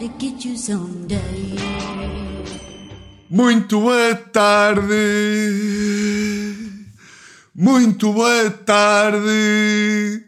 [0.00, 1.20] to get you someday.
[3.28, 4.88] Muito boa tarde.
[7.54, 10.24] Muito boa tarde.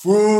[0.00, 0.30] Furões.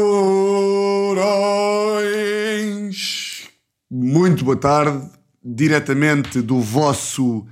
[3.90, 5.10] Muito boa tarde.
[5.42, 7.44] Diretamente do vosso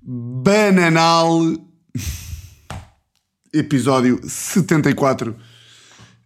[0.00, 1.40] bananal.
[3.52, 5.36] Episódio 74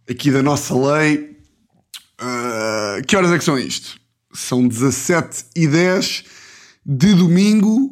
[0.07, 1.34] aqui da nossa lei.
[2.17, 3.99] Ah, que horas é que são isto?
[4.33, 6.23] São 17 e 10
[6.85, 7.91] de domingo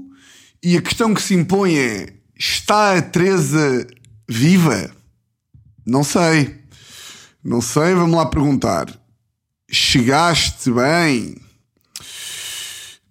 [0.61, 3.87] e a questão que se impõe é: está a Teresa
[4.27, 4.91] viva?
[5.85, 6.61] Não sei.
[7.43, 8.87] Não sei, vamos lá perguntar.
[9.69, 11.35] Chegaste bem?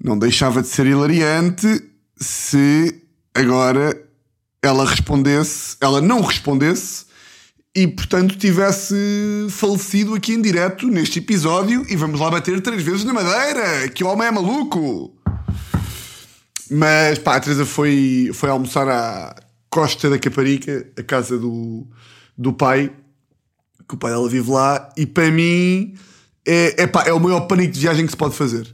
[0.02, 1.82] Não deixava de ser hilariante
[2.16, 3.02] se
[3.34, 4.00] agora
[4.62, 7.06] ela respondesse, ela não respondesse
[7.74, 8.94] e portanto tivesse
[9.50, 14.04] falecido aqui em direto neste episódio e vamos lá bater três vezes na madeira, que
[14.04, 15.16] o homem é maluco.
[16.70, 19.34] Mas pá, a Teresa foi, foi almoçar à
[19.70, 21.86] Costa da Caparica, a casa do,
[22.36, 22.90] do pai,
[23.88, 25.94] que o pai dela vive lá, e para mim
[26.46, 28.66] é, é, pá, é o maior pânico de viagem que se pode fazer.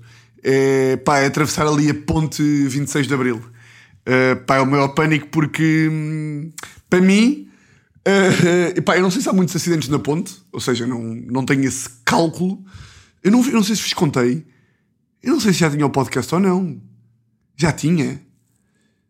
[0.43, 3.37] É, pá, é atravessar ali a ponte 26 de Abril.
[3.37, 6.51] Uh, pá, é o maior pânico porque hum,
[6.89, 7.48] para mim,
[8.09, 11.45] uh, pá, eu não sei se há muitos acidentes na ponte, ou seja, não, não
[11.45, 12.65] tenho esse cálculo.
[13.23, 14.47] Eu não, eu não sei se vos contei,
[15.23, 16.81] eu não sei se já tinha o podcast ou não.
[17.57, 18.23] Já tinha.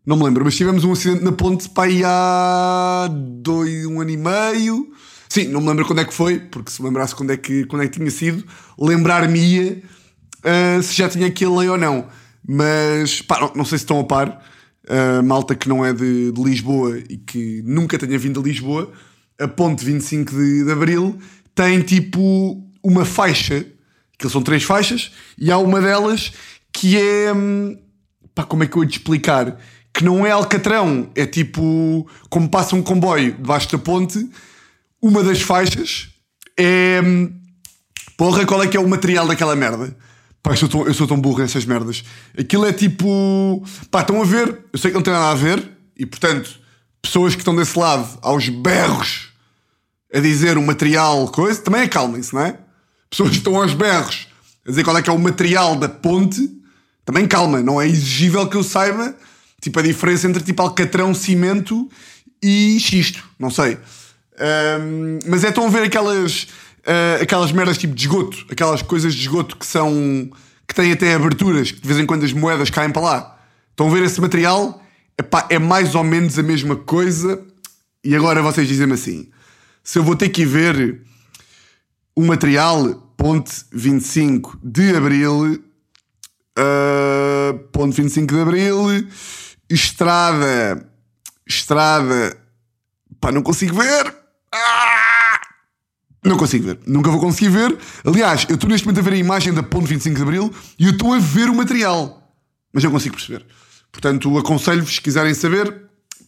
[0.07, 4.17] Não me lembro, mas tivemos um acidente na ponte pá, há dois, um ano e
[4.17, 4.93] meio.
[5.29, 7.67] Sim, não me lembro quando é que foi, porque se me lembrasse quando é que,
[7.67, 8.43] quando é que tinha sido,
[8.79, 9.83] lembrar-me-ia
[10.39, 12.07] uh, se já tinha aquele lei ou não.
[12.47, 14.43] Mas pá, não, não sei se estão a par.
[14.89, 18.91] Uh, malta que não é de, de, Lisboa e que nunca tenha vindo a Lisboa,
[19.39, 21.19] a ponte 25 de, de Abril
[21.55, 23.67] tem tipo uma faixa,
[24.19, 26.33] que são três faixas, e há uma delas
[26.73, 27.33] que é.
[27.33, 27.77] Hum,
[28.35, 29.59] pá, como é que eu ia te explicar?
[29.93, 34.27] Que não é Alcatrão, é tipo como passa um comboio debaixo da ponte,
[35.03, 36.09] uma das faixas
[36.57, 37.01] é.
[37.05, 37.39] hum,
[38.19, 39.97] Porra, qual é que é o material daquela merda?
[40.49, 42.03] Pá, eu sou, tão, eu sou tão burro nessas merdas.
[42.39, 43.63] Aquilo é tipo.
[43.91, 44.59] Pá, estão a ver?
[44.73, 45.63] Eu sei que não tem nada a ver,
[45.95, 46.59] e portanto,
[47.03, 49.29] pessoas que estão desse lado, aos berros,
[50.13, 52.59] a dizer o material, coisa, também acalmem-se, não é?
[53.11, 54.27] Pessoas que estão aos berros
[54.67, 56.51] a dizer qual é que é o material da ponte,
[57.05, 59.15] também calma, não é exigível que eu saiba,
[59.61, 61.91] tipo, a diferença entre tipo alcatrão, cimento
[62.43, 63.77] e xisto, não sei.
[64.39, 66.47] Ahm, mas é, estão a ver aquelas
[66.89, 70.31] uh, aquelas merdas tipo de esgoto, aquelas coisas de esgoto que são.
[70.67, 73.39] que têm até aberturas, que de vez em quando as moedas caem para lá.
[73.71, 74.83] Estão a ver esse material?
[75.17, 77.45] Epá, é mais ou menos a mesma coisa.
[78.03, 79.31] E agora vocês dizem-me assim:
[79.83, 81.03] se eu vou ter que ir ver
[82.17, 85.63] o material, ponte 25 de Abril,
[86.59, 89.09] uh, ponte 25 de Abril,
[89.69, 90.89] estrada,
[91.47, 92.37] estrada,
[93.21, 94.15] pá, não consigo ver.
[94.53, 95.08] Ah!
[96.29, 96.79] Não consigo ver.
[96.87, 97.77] Nunca vou conseguir ver.
[98.05, 100.85] Aliás, eu estou neste momento a ver a imagem da ponte 25 de Abril e
[100.87, 102.33] eu estou a ver o material.
[102.73, 103.45] Mas não consigo perceber.
[103.91, 105.75] Portanto, aconselho-vos, se quiserem saber,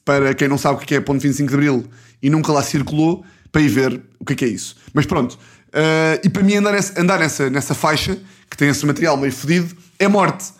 [0.05, 1.87] para quem não sabe o que é a ponte 25 de Abril
[2.23, 4.77] e nunca lá circulou, para ir ver o que é que é isso.
[4.95, 5.35] Mas pronto.
[5.69, 8.19] Uh, e para mim andar, nessa, andar nessa, nessa faixa,
[8.49, 10.53] que tem esse material meio fodido, é morte.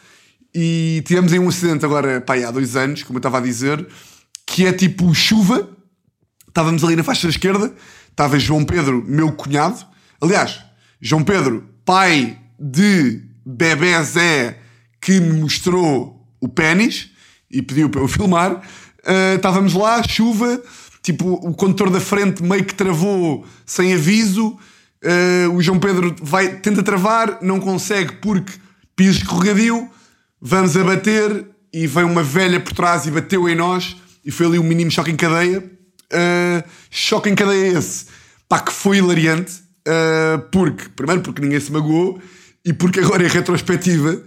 [0.55, 3.87] E tivemos aí um acidente agora, pá, há dois anos, como eu estava a dizer,
[4.47, 5.69] que é tipo chuva.
[6.49, 7.73] Estávamos ali na faixa da esquerda,
[8.11, 9.85] estava João Pedro, meu cunhado.
[10.21, 10.61] Aliás,
[11.01, 14.59] João Pedro, pai de bebê Zé,
[15.01, 17.11] que me mostrou o pênis
[17.51, 18.63] e pediu para eu filmar.
[19.01, 20.63] Uh, estávamos lá, chuva,
[21.03, 24.59] tipo, o condutor da frente meio que travou sem aviso.
[25.03, 28.53] Uh, o João Pedro vai, tenta travar, não consegue porque
[28.95, 29.89] piso escorregadio.
[30.41, 33.97] Vamos a bater e vem uma velha por trás e bateu em nós.
[34.25, 35.80] E foi ali um mínimo choque em cadeia.
[36.13, 38.07] Uh, choque em cadeia esse.
[38.49, 39.53] Pá, que foi hilariante.
[39.87, 42.21] Uh, porque, primeiro, porque ninguém se magoou.
[42.65, 44.23] E porque agora, em retrospectiva,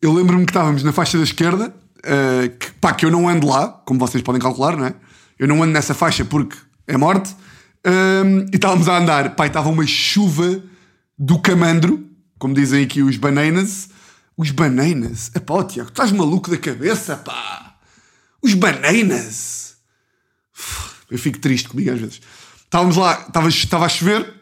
[0.00, 1.74] eu lembro-me que estávamos na faixa da esquerda.
[1.98, 4.94] Uh, que, pá, que eu não ando lá, como vocês podem calcular, não é?
[5.38, 6.56] Eu não ando nessa faixa porque
[6.86, 7.34] é morte.
[7.86, 9.34] Um, e estávamos a andar.
[9.36, 10.62] Pá, estava uma chuva
[11.18, 12.06] do camandro,
[12.38, 13.88] como dizem aqui os bananas.
[14.36, 15.32] Os bananas?
[15.34, 17.74] Epá, ó, Tiago, estás maluco da cabeça, pá!
[18.40, 19.76] Os bananas!
[21.10, 22.20] Eu fico triste comigo às vezes.
[22.64, 24.34] Estávamos lá, estava, estava a chover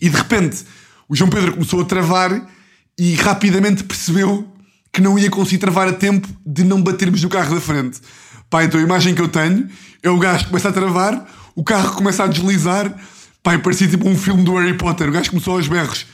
[0.00, 0.64] e de repente
[1.08, 2.50] o João Pedro começou a travar
[2.98, 4.52] e rapidamente percebeu
[4.92, 8.00] que não ia conseguir travar a tempo de não batermos no carro da frente.
[8.48, 9.68] Pá, então a imagem que eu tenho
[10.02, 12.94] é o gajo que começa a travar, o carro começa a deslizar,
[13.42, 15.08] pá, parecia tipo um filme do Harry Potter.
[15.08, 16.06] O gajo começou aos berros.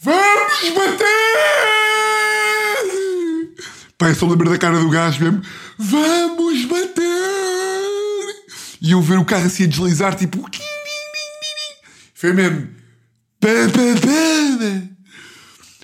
[0.00, 1.04] Vamos bater!
[3.98, 5.42] Pá, eu só lembro da cara do gajo mesmo.
[5.78, 7.43] Vamos bater!
[8.84, 10.46] E eu ver o carro assim a deslizar, tipo.
[12.12, 12.68] Foi mesmo.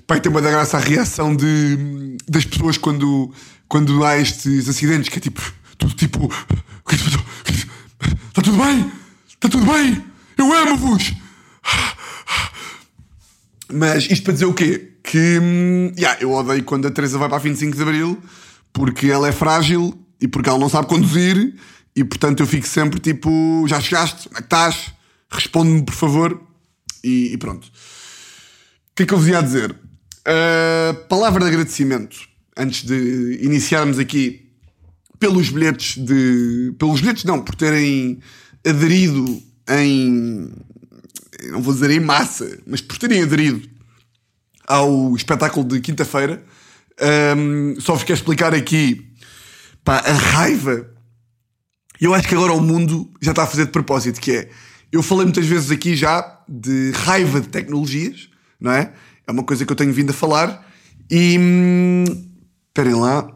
[0.06, 3.32] Pai, tem uma da graça a reação de, das pessoas quando,
[3.66, 5.40] quando há estes acidentes, que é tipo.
[5.78, 6.30] Tudo tipo.
[8.28, 8.92] Está tudo bem?
[9.30, 10.04] Está tudo bem?
[10.36, 11.14] Eu amo-vos!
[13.72, 14.92] Mas isto para dizer o quê?
[15.02, 18.22] Que hum, yeah, eu odeio quando a Teresa vai para a 25 de Abril
[18.74, 21.54] porque ela é frágil e porque ela não sabe conduzir
[22.00, 24.28] e portanto eu fico sempre tipo: já chegaste?
[24.28, 24.92] Como é que estás?
[25.30, 26.42] Responde-me por favor.
[27.04, 27.66] E, e pronto.
[27.66, 27.70] O
[28.96, 29.70] que é que eu vos ia dizer?
[29.72, 32.18] Uh, palavra de agradecimento
[32.56, 34.50] antes de iniciarmos aqui
[35.18, 36.74] pelos bilhetes de.
[36.78, 38.18] Pelos bilhetes, não, por terem
[38.66, 40.50] aderido em.
[41.50, 43.68] Não vou dizer em massa, mas por terem aderido
[44.66, 46.42] ao espetáculo de quinta-feira.
[47.36, 49.06] Um, só vos quero explicar aqui
[49.84, 50.89] pá, a raiva.
[52.00, 54.50] Eu acho que agora o mundo já está a fazer de propósito, que é.
[54.90, 58.92] Eu falei muitas vezes aqui já de raiva de tecnologias, não é?
[59.26, 60.66] É uma coisa que eu tenho vindo a falar.
[61.10, 61.38] E.
[61.38, 62.04] Hum,
[62.68, 63.30] esperem lá.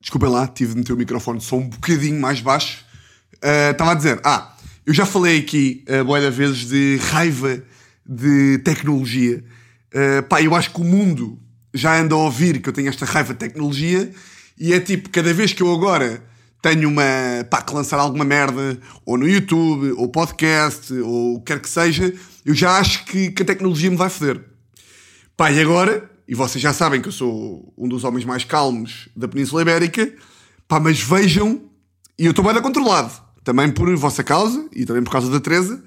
[0.00, 2.84] Desculpem lá, tive de meter o microfone só um bocadinho mais baixo.
[3.36, 4.54] Uh, estava a dizer, ah,
[4.86, 7.62] eu já falei aqui uh, boa da vezes de raiva
[8.06, 9.42] de tecnologia.
[9.92, 11.38] Uh, pá, eu acho que o mundo
[11.74, 14.10] já anda a ouvir que eu tenho esta raiva de tecnologia
[14.58, 16.22] e é tipo, cada vez que eu agora
[16.60, 17.02] tenho uma,
[17.48, 21.68] pá, que lançar alguma merda, ou no YouTube, ou podcast, ou o que quer que
[21.68, 22.12] seja,
[22.44, 24.44] eu já acho que, que a tecnologia me vai foder.
[25.36, 29.08] Pá, e agora, e vocês já sabem que eu sou um dos homens mais calmos
[29.14, 30.12] da Península Ibérica,
[30.66, 31.62] pá, mas vejam,
[32.18, 33.12] e eu estou bem controlado,
[33.44, 35.82] também por vossa causa, e também por causa da Teresa,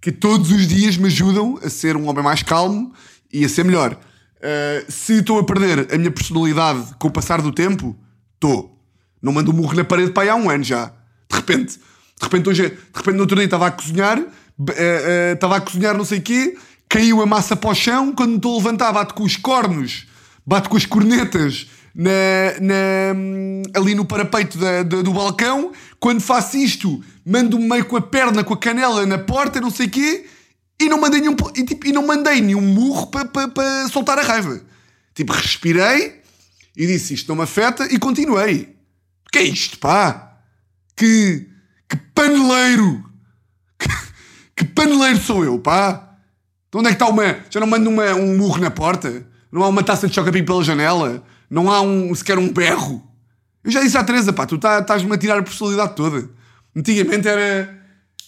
[0.00, 2.92] que todos os dias me ajudam a ser um homem mais calmo
[3.32, 3.98] e a ser melhor.
[4.36, 7.96] Uh, se estou a perder a minha personalidade com o passar do tempo,
[8.34, 8.78] estou.
[9.24, 10.92] Não mando um murro na parede para aí há um ano já.
[11.30, 11.78] De repente.
[11.78, 15.60] De repente, hoje, de repente no outro dia estava a cozinhar, uh, uh, estava a
[15.60, 16.56] cozinhar não sei o quê,
[16.88, 20.06] caiu a massa para o chão, quando me estou a levantar, bate com os cornos,
[20.46, 22.10] bate com as cornetas na,
[22.60, 25.72] na, ali no parapeito da, da, do balcão.
[25.98, 29.86] Quando faço isto, mando-me meio com a perna, com a canela na porta, não sei
[29.86, 30.26] o quê,
[30.80, 34.18] e não mandei nenhum, e, tipo, e não mandei nenhum murro para pa, pa soltar
[34.18, 34.60] a raiva.
[35.14, 36.20] Tipo, respirei
[36.76, 38.73] e disse isto não me afeta e continuei.
[39.34, 40.38] Que é isto, pá?
[40.94, 41.48] Que,
[41.88, 43.04] que paneleiro!
[43.76, 43.88] Que,
[44.54, 46.18] que paneleiro sou eu, pá?
[46.70, 47.38] De onde é que está uma.
[47.50, 49.26] Já não mando uma, um murro na porta?
[49.50, 51.20] Não há uma taça de choca-pico pela janela?
[51.50, 53.04] Não há um, sequer um berro?
[53.64, 56.30] Eu já disse à Teresa, pá, tu tá, estás-me a tirar a personalidade toda.
[56.76, 57.76] Antigamente era.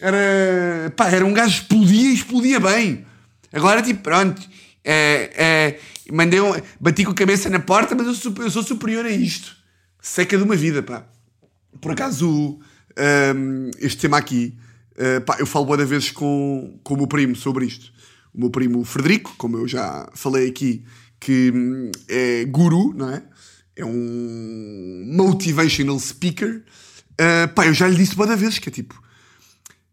[0.00, 0.92] Era.
[0.96, 3.06] pá, era um gajo que explodia e explodia bem.
[3.52, 4.42] Agora, tipo, pronto.
[4.84, 5.80] É, é,
[6.12, 9.54] mandei um, bati com a cabeça na porta, mas eu eu sou superior a isto.
[10.06, 11.04] Seca de uma vida, pá.
[11.80, 12.58] Por acaso,
[13.36, 14.56] um, este tema aqui,
[14.92, 17.92] uh, pá, eu falo boas vezes com, com o meu primo sobre isto
[18.36, 20.84] o meu primo Frederico, como eu já falei aqui,
[21.18, 23.22] que hum, é guru, não é?
[23.74, 26.62] É um motivational speaker.
[27.12, 29.02] Uh, pá, eu já lhe disse boa vezes que é tipo.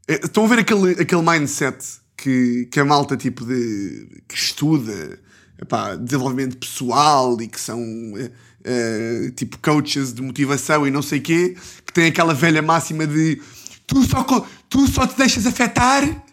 [0.07, 1.77] É, estão a ver aquele, aquele mindset
[2.17, 4.21] que, que a malta tipo de.
[4.27, 5.19] que estuda
[5.61, 7.79] epá, desenvolvimento pessoal e que são
[8.65, 11.55] uh, tipo coaches de motivação e não sei quê,
[11.85, 13.41] que tem aquela velha máxima de
[13.85, 14.23] tu só,
[14.69, 16.23] tu só te deixas afetar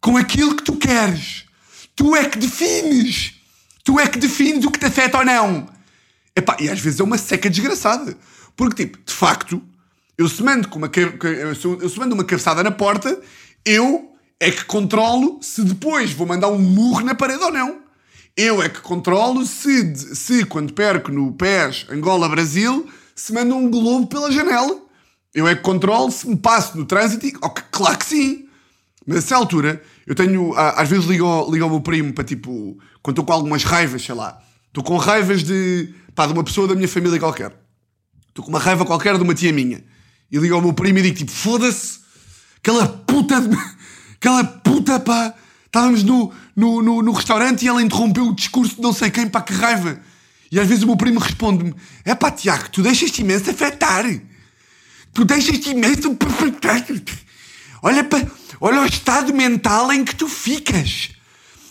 [0.00, 1.44] com aquilo que tu queres.
[1.96, 3.34] Tu é que defines.
[3.84, 5.68] Tu é que defines o que te afeta ou não.
[6.36, 8.16] Epá, e às vezes é uma seca desgraçada.
[8.56, 9.62] Porque, tipo, de facto,
[10.18, 13.20] eu se mando, com uma, eu se mando uma cabeçada na porta,
[13.64, 17.83] eu é que controlo se depois vou mandar um murro na parede ou não.
[18.36, 24.06] Eu é que controlo se, se quando perco no PES Angola-Brasil, se manda um globo
[24.08, 24.82] pela janela.
[25.32, 27.32] Eu é que controlo se me passo no trânsito e...
[27.40, 28.48] Okay, claro que sim.
[29.06, 30.54] Mas nessa altura, eu tenho.
[30.56, 32.78] Às vezes ligo, ligo ao meu primo para tipo.
[33.02, 34.38] Quando estou com algumas raivas, sei lá.
[34.68, 35.94] Estou com raivas de.
[36.14, 37.54] pá, de uma pessoa da minha família qualquer.
[38.28, 39.84] Estou com uma raiva qualquer de uma tia minha.
[40.30, 42.00] E ligo ao meu primo e digo tipo: foda-se!
[42.56, 43.40] Aquela puta.
[43.40, 43.56] De,
[44.16, 45.34] aquela puta, pá!
[45.74, 49.26] Estávamos no, no, no, no, restaurante e ela interrompeu o discurso de não sei quem,
[49.26, 50.00] pá, que raiva!
[50.48, 54.04] E às vezes o meu primo responde-me: é pá, Tiago, tu deixas-te imenso afetar!
[55.12, 56.16] Tu deixas-te imenso.
[57.82, 58.24] Olha para
[58.60, 61.10] Olha o estado mental em que tu ficas.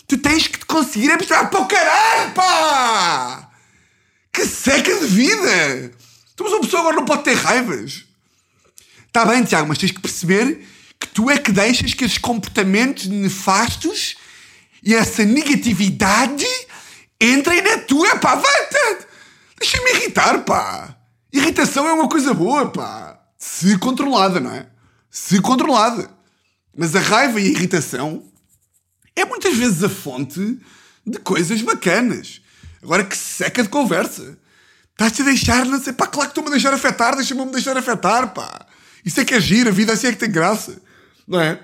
[0.06, 3.48] Tu tens que te conseguir abstrair para o caralho, pá!
[4.30, 5.92] Que seca de vida!
[6.36, 8.04] Tu, mas uma pessoa agora não pode ter raivas.
[9.06, 10.73] Está bem, Tiago, mas tens que perceber
[11.14, 14.16] tu é que deixas que esses comportamentos nefastos
[14.82, 16.44] e essa negatividade
[17.20, 19.06] Entrem na tua, pá, vai-te!
[19.58, 20.96] Deixa-me irritar, pá!
[21.32, 23.18] Irritação é uma coisa boa, pá!
[23.38, 24.66] Se controlada, não é?
[25.10, 26.10] Se controlada.
[26.76, 28.24] Mas a raiva e a irritação
[29.14, 30.60] é muitas vezes a fonte
[31.06, 32.42] de coisas bacanas.
[32.82, 34.36] Agora que seca de conversa.
[34.92, 37.76] Estás-te a deixar, não sei, pá, claro que estou-me a deixar afetar, deixa-me me deixar
[37.76, 38.66] afetar, pá.
[39.04, 40.80] Isso é que é giro, a vida assim é que tem graça.
[41.26, 41.60] Não é?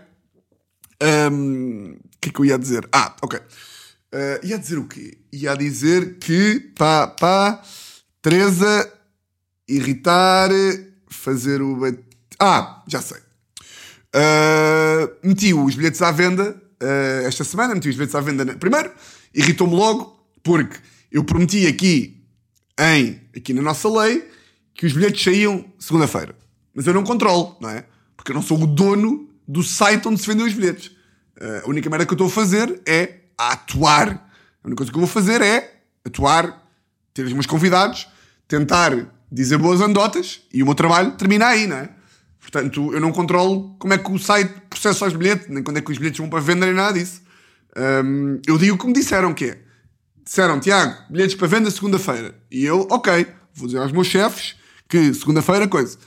[1.03, 2.89] Um, o que é que eu ia dizer?
[2.93, 3.39] Ah, ok.
[3.39, 5.19] Uh, ia dizer o quê?
[5.33, 7.63] Ia dizer que, pá, pá,
[8.21, 8.93] Teresa,
[9.69, 10.51] irritar,
[11.09, 11.79] fazer o...
[12.39, 13.19] Ah, já sei.
[14.15, 18.45] Uh, meti os bilhetes à venda uh, esta semana, meti os bilhetes à venda.
[18.57, 18.93] Primeiro,
[19.33, 20.77] irritou-me logo, porque
[21.13, 22.23] eu prometi aqui,
[22.79, 24.29] em, aqui na nossa lei,
[24.75, 26.35] que os bilhetes saíam segunda-feira.
[26.75, 27.85] Mas eu não controlo, não é?
[28.17, 30.93] Porque eu não sou o dono do site onde se vendem os bilhetes.
[31.41, 34.09] Uh, a única merda que eu estou a fazer é atuar.
[34.63, 36.71] A única coisa que eu vou fazer é atuar,
[37.13, 38.07] ter os meus convidados,
[38.47, 38.93] tentar
[39.31, 41.89] dizer boas andotas e o meu trabalho termina aí, não é?
[42.41, 45.81] Portanto, eu não controlo como é que o site processa os bilhetes, nem quando é
[45.81, 47.23] que os bilhetes vão para venda, nem nada disso.
[47.77, 49.59] Um, eu digo como disseram que é.
[50.25, 52.35] Disseram, Tiago, bilhetes para venda segunda-feira.
[52.51, 54.57] E eu, ok, vou dizer aos meus chefes
[54.89, 55.99] que segunda-feira, coisa.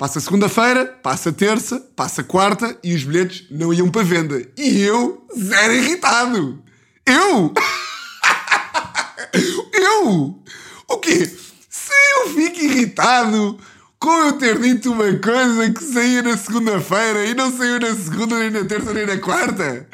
[0.00, 4.42] Passa segunda-feira, passa terça, passa quarta e os bilhetes não iam para venda.
[4.56, 6.58] E eu, zero irritado.
[7.04, 7.52] Eu?
[9.74, 10.42] eu?
[10.88, 11.30] O quê?
[11.68, 13.58] Se eu fico irritado
[13.98, 18.38] com eu ter dito uma coisa que saía na segunda-feira e não saiu na segunda,
[18.38, 19.86] nem na terça, nem na quarta,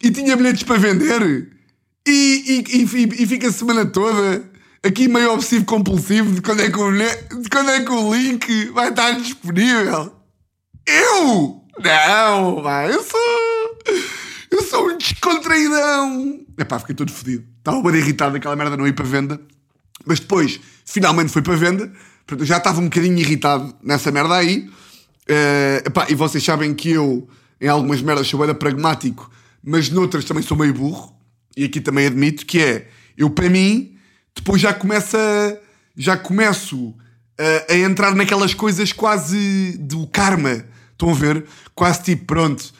[0.00, 1.50] e tinha bilhetes para vender,
[2.06, 4.51] e, e, e, e fica a semana toda
[4.82, 8.66] aqui meio obsessivo compulsivo de quando é que o, de quando é que o link
[8.70, 10.12] vai estar disponível.
[10.86, 11.62] Eu?
[11.78, 13.20] Não, pá, eu sou.
[14.50, 16.40] Eu sou um descontraidão.
[16.58, 17.44] Epá, fiquei todo fodido.
[17.58, 19.40] Estava bem irritado aquela merda não ir para venda.
[20.04, 21.90] Mas depois, finalmente foi para venda.
[22.26, 24.68] Portanto, já estava um bocadinho irritado nessa merda aí.
[25.28, 27.28] Uh, epá, e vocês sabem que eu,
[27.60, 29.30] em algumas merdas, sou era pragmático,
[29.62, 31.16] mas noutras também sou meio burro.
[31.56, 33.96] E aqui também admito que é, eu para mim,
[34.34, 35.60] depois já começa,
[35.96, 36.94] já começo
[37.38, 40.64] a, a entrar naquelas coisas quase do karma.
[40.92, 41.44] Estão a ver?
[41.74, 42.72] Quase tipo, pronto.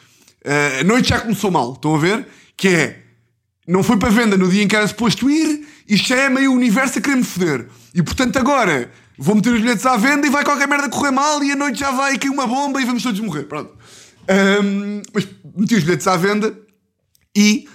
[0.81, 1.73] A noite já começou mal.
[1.73, 2.27] Estão a ver?
[2.57, 3.03] Que é,
[3.67, 6.53] não foi para venda no dia em que era suposto ir, isto já é meio
[6.53, 7.69] universo a querer-me foder.
[7.95, 11.43] E portanto agora vou meter os bilhetes à venda e vai qualquer merda correr mal
[11.43, 13.45] e a noite já vai cair uma bomba e vamos todos morrer.
[13.45, 13.73] Pronto.
[14.63, 16.57] Um, mas meti os bilhetes à venda
[17.37, 17.69] e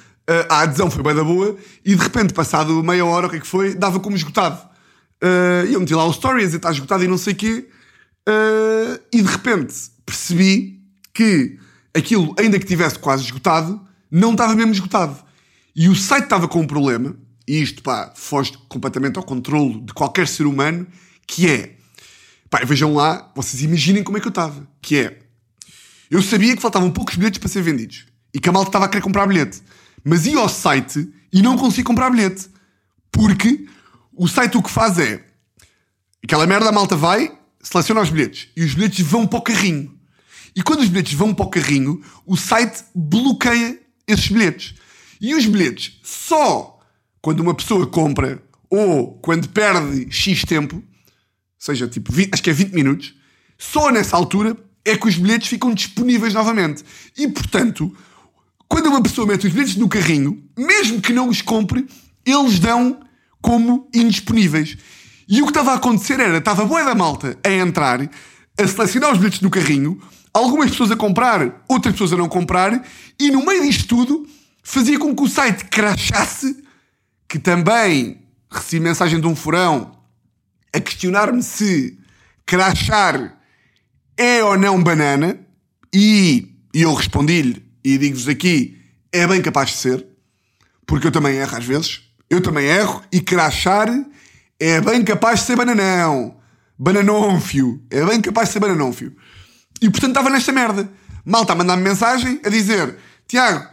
[0.50, 1.56] a adesão foi bem da boa
[1.86, 4.62] e de repente, passado meia hora, o que é que foi, dava como esgotado.
[5.68, 7.68] E eu meti lá o story a dizer está esgotado e não sei o quê.
[9.12, 9.74] E de repente
[10.06, 10.82] percebi
[11.14, 11.58] que
[11.94, 13.82] aquilo, ainda que tivesse quase esgotado,
[14.12, 15.18] não estava mesmo esgotado.
[15.76, 17.16] E o site estava com um problema,
[17.48, 20.88] e isto, pá, foge completamente ao controle de qualquer ser humano,
[21.26, 21.76] que é,
[22.50, 25.20] pá, vejam lá, vocês imaginem como é que eu estava, que é,
[26.10, 28.88] eu sabia que faltavam poucos bilhetes para ser vendidos e que a malta estava a
[28.88, 29.62] querer comprar bilhete,
[30.08, 32.50] mas ia ao site e não consigo comprar bilhete,
[33.12, 33.68] porque
[34.14, 35.24] o site o que faz é,
[36.24, 39.98] aquela merda a malta vai, seleciona os bilhetes e os bilhetes vão para o carrinho.
[40.56, 44.76] E quando os bilhetes vão para o carrinho, o site bloqueia esses bilhetes.
[45.20, 46.80] E os bilhetes só
[47.22, 50.82] quando uma pessoa compra ou quando perde X tempo
[51.60, 53.14] seja tipo, 20, acho que é 20 minutos,
[53.58, 56.84] só nessa altura é que os bilhetes ficam disponíveis novamente.
[57.18, 57.94] E portanto,
[58.68, 61.88] quando uma pessoa mete os bilhetes no carrinho, mesmo que não os compre,
[62.26, 63.00] eles dão
[63.42, 64.78] como indisponíveis.
[65.28, 69.12] E o que estava a acontecer era, estava boa da malta a entrar, a selecionar
[69.12, 70.02] os bilhetes no carrinho,
[70.34, 72.86] algumas pessoas a comprar, outras pessoas a não comprar,
[73.20, 74.28] e no meio disto tudo,
[74.64, 76.64] fazia com que o site crachasse,
[77.28, 79.98] que também recebi mensagem de um furão
[80.74, 81.98] a questionar-me se
[82.46, 83.38] crachar
[84.16, 85.40] é ou não banana
[85.94, 88.78] e, e eu respondi-lhe e digo-vos aqui,
[89.14, 90.06] é bem capaz de ser,
[90.86, 93.88] porque eu também erro às vezes, eu também erro e crachar
[94.60, 96.36] é bem capaz de ser bananão,
[96.78, 99.16] bananónfio, é bem capaz de ser bananónfio.
[99.82, 100.90] E portanto estava nesta merda.
[101.24, 103.66] Malta a mandar-me mensagem a dizer: Tiago,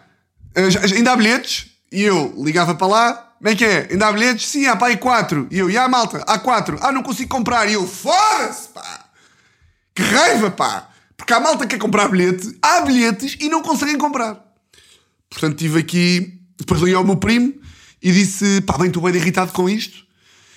[0.54, 1.73] eh, ainda há bilhetes?
[1.90, 3.88] E eu ligava para lá, como é que é?
[3.90, 4.47] Ainda há bilhetes?
[4.47, 5.49] Sim, há pá, aí quatro.
[5.50, 6.78] E eu, e há malta, há quatro.
[6.80, 7.68] Ah, não consigo comprar.
[7.68, 9.06] E eu, foda-se, pá.
[9.92, 10.94] Que raiva, pá.
[11.16, 14.44] Porque há malta que quer comprar bilhete, há bilhetes e não conseguem comprar.
[15.30, 17.54] Portanto, tive aqui, depois liguei ao meu primo
[18.02, 20.04] e disse, pá, bem, estou bem irritado com isto.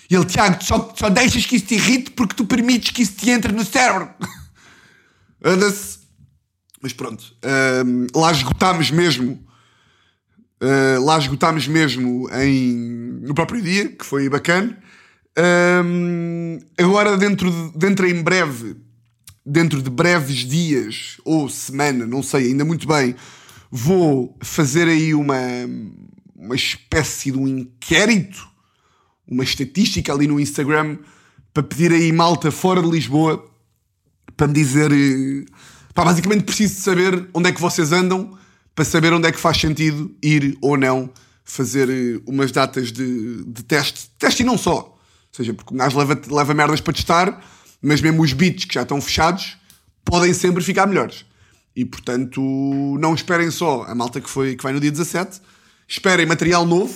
[0.09, 3.13] E ele, Tiago, só, só deixas que isso te irrite porque tu permites que isso
[3.13, 4.09] te entre no cérebro.
[5.43, 5.97] Anda-se.
[6.81, 7.23] Mas pronto,
[7.85, 9.47] um, lá esgotámos mesmo
[10.59, 12.73] Uh, lá esgotámos mesmo em,
[13.21, 14.75] no próprio dia, que foi bacana.
[15.85, 18.75] Um, agora, dentro, de, dentro em breve,
[19.47, 23.15] dentro de breves dias ou semana, não sei ainda muito bem,
[23.71, 25.39] vou fazer aí uma,
[26.35, 28.47] uma espécie de um inquérito,
[29.27, 30.97] uma estatística ali no Instagram
[31.53, 33.43] para pedir aí malta fora de Lisboa
[34.35, 34.91] para me dizer.
[34.91, 35.45] Eh,
[35.93, 38.37] pá, basicamente preciso de saber onde é que vocês andam
[38.75, 41.09] para saber onde é que faz sentido ir ou não
[41.43, 44.09] fazer eh, umas datas de, de teste.
[44.19, 44.97] Teste e não só
[45.37, 47.43] seja, porque o gajo leva, leva merdas para testar,
[47.81, 49.57] mas mesmo os beats que já estão fechados
[50.03, 51.25] podem sempre ficar melhores.
[51.75, 52.41] E portanto,
[52.99, 55.39] não esperem só a malta que, foi, que vai no dia 17,
[55.87, 56.95] esperem material novo,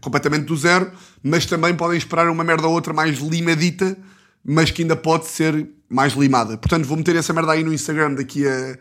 [0.00, 0.92] completamente do zero,
[1.22, 3.96] mas também podem esperar uma merda ou outra mais limadita,
[4.44, 6.58] mas que ainda pode ser mais limada.
[6.58, 8.78] Portanto, vou meter essa merda aí no Instagram daqui a,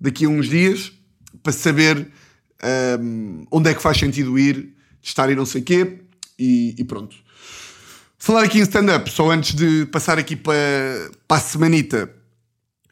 [0.00, 0.92] daqui a uns dias
[1.42, 2.10] para saber
[3.00, 6.00] um, onde é que faz sentido ir, estar e não sei o quê,
[6.38, 7.16] e, e pronto.
[8.20, 10.56] Falar aqui em stand-up, só antes de passar aqui para,
[11.26, 12.12] para a semanita.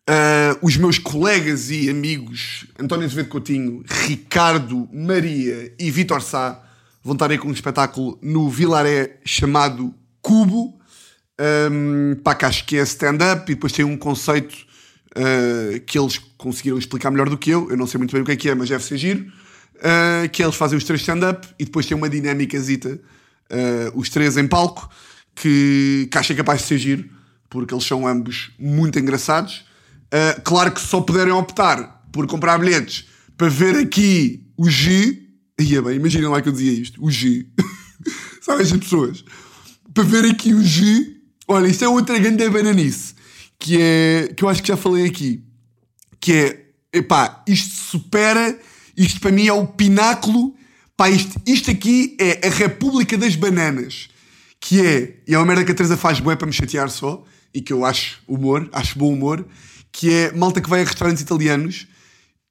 [0.09, 6.62] Uh, os meus colegas e amigos António Azevedo Coutinho, Ricardo Maria e Vitor Sá
[7.02, 9.92] vão estar aí com um espetáculo no Vilaré chamado
[10.23, 10.78] Cubo.
[11.38, 14.54] Um, que acho que é stand-up e depois tem um conceito
[15.11, 17.68] uh, que eles conseguiram explicar melhor do que eu.
[17.68, 19.26] Eu não sei muito bem o que é que é, mas deve ser giro.
[19.75, 23.00] Uh, que eles fazem os três stand-up e depois tem uma dinâmica uh,
[23.95, 24.88] os três em palco
[25.37, 27.09] que, que capaz de ser giro,
[27.49, 29.64] porque eles são ambos muito engraçados.
[30.07, 35.23] Uh, claro que só puderem optar por comprar bilhetes para ver aqui o G.
[35.61, 37.47] Ia bem, imaginem lá que eu dizia isto: o G.
[38.40, 39.25] Sabem as pessoas?
[39.95, 41.14] Para ver aqui o G.
[41.47, 43.14] Olha, isto é outra grande bananice
[43.59, 45.43] que é que eu acho que já falei aqui.
[46.21, 48.59] Que é, epá, isto supera,
[48.97, 50.54] isto para mim é o pináculo.
[50.97, 54.08] Pá, isto, isto aqui é a República das Bananas
[54.67, 57.23] que é, e é uma merda que a Teresa faz bué para me chatear só,
[57.55, 59.47] e que eu acho humor, acho bom humor,
[59.93, 61.87] que é malta que vai a restaurantes italianos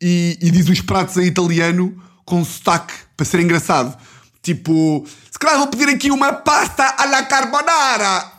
[0.01, 4.01] e, e diz os pratos em italiano com sotaque, para ser engraçado.
[4.41, 8.31] Tipo, se calhar vou pedir aqui uma pasta alla carbonara.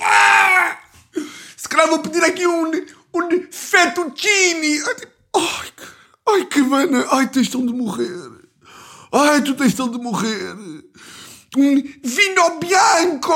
[0.00, 0.78] Ah!
[1.56, 4.82] Se calhar vou pedir aqui um, um fettuccine.
[5.34, 5.72] Ai,
[6.28, 7.04] ai, que vana.
[7.10, 8.30] Ai, tens tão de morrer.
[9.12, 10.54] Ai, tu tens tão de morrer
[11.56, 13.32] um vinho bianco.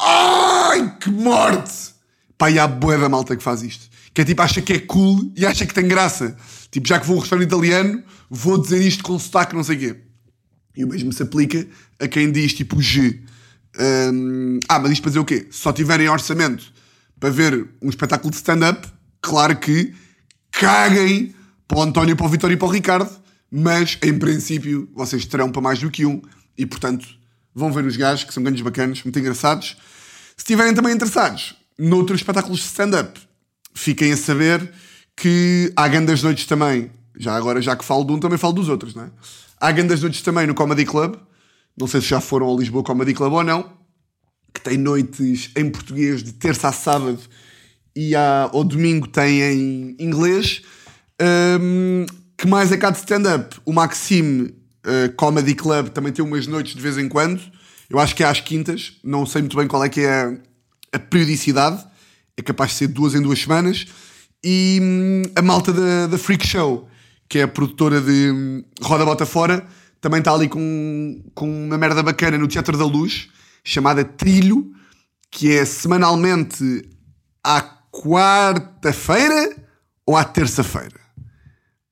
[0.00, 1.94] Ai, que morte!
[2.38, 3.90] Pá, e há boa da malta que faz isto.
[4.14, 6.36] Que é tipo, acha que é cool e acha que tem graça.
[6.70, 9.76] Tipo, já que vou a um restaurante italiano, vou dizer isto com sotaque, não sei
[9.76, 9.96] o quê.
[10.76, 11.66] E o mesmo se aplica
[11.98, 13.20] a quem diz tipo G.
[13.78, 15.46] Um, ah, mas isto para dizer o quê?
[15.50, 16.72] Se só tiverem orçamento
[17.18, 18.88] para ver um espetáculo de stand-up,
[19.20, 19.92] claro que
[20.50, 21.34] caguem
[21.68, 23.10] para o António, para o Vitório e para o Ricardo,
[23.50, 26.22] mas em princípio vocês terão para mais do que um
[26.56, 27.06] e portanto
[27.54, 29.76] vão ver os gajos, que são grandes bacanas, muito engraçados.
[30.36, 33.18] Se estiverem também interessados noutros espetáculos de stand-up,
[33.74, 34.72] fiquem a saber
[35.16, 36.90] que há grandes noites também.
[37.16, 39.10] Já agora, já que falo de um, também falo dos outros, não é?
[39.60, 41.16] Há grandes noites também no Comedy Club.
[41.76, 43.70] Não sei se já foram ao Lisboa Comedy Club ou não.
[44.54, 47.20] Que tem noites em português de terça a sábado
[47.94, 50.62] e ao domingo tem em inglês.
[51.20, 53.60] Um, que mais é cá de stand-up?
[53.66, 54.54] O Maxime
[54.86, 57.40] uh, Comedy Club também tem umas noites de vez em quando.
[57.88, 58.92] Eu acho que é às quintas.
[59.02, 60.38] Não sei muito bem qual é que é a,
[60.92, 61.84] a periodicidade.
[62.36, 63.86] É capaz de ser duas em duas semanas.
[64.44, 66.88] E hum, a malta da, da Freak Show,
[67.28, 69.66] que é a produtora de hum, Roda Bota Fora,
[70.00, 73.28] também está ali com, com uma merda bacana no Teatro da Luz,
[73.62, 74.72] chamada Trilho,
[75.30, 76.88] que é semanalmente
[77.44, 77.60] à
[77.92, 79.56] quarta-feira
[80.06, 80.98] ou à terça-feira.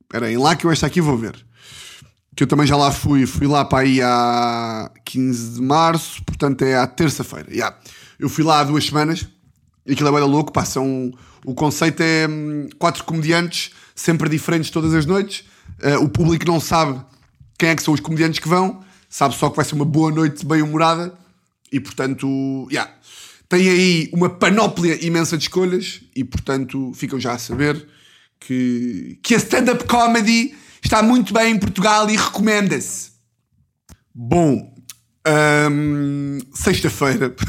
[0.03, 1.48] Espera aí, lá que eu esta aqui vou ver
[2.38, 6.62] que eu também já lá fui, fui lá para aí há 15 de março, portanto
[6.62, 7.51] é à terça-feira.
[7.51, 7.77] Yeah.
[8.16, 9.27] Eu fui lá há duas semanas
[9.85, 11.12] e aquilo é bem louco, pá, são,
[11.44, 15.44] o conceito é hum, quatro comediantes, sempre diferentes todas as noites.
[15.83, 17.01] Uh, o público não sabe
[17.59, 20.12] quem é que são os comediantes que vão, sabe só que vai ser uma boa
[20.12, 21.12] noite bem humorada
[21.72, 22.88] e portanto, yeah.
[23.48, 27.85] tem aí uma panóplia imensa de escolhas e portanto ficam já a saber
[28.38, 33.11] que, que a stand-up comedy Está muito bem em Portugal e recomenda-se.
[34.14, 34.75] Bom,
[35.71, 37.35] hum, sexta-feira.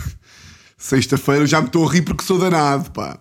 [0.77, 3.19] Sexta-feira, já me estou a rir porque sou danado, pá.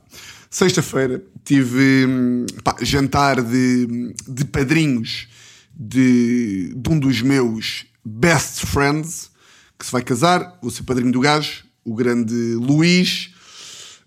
[0.49, 5.27] Sexta-feira tive hum, pá, jantar de, de padrinhos
[5.75, 9.31] de, de um dos meus best friends
[9.79, 10.59] que se vai casar.
[10.61, 13.31] Vou ser padrinho do gajo, o grande Luís.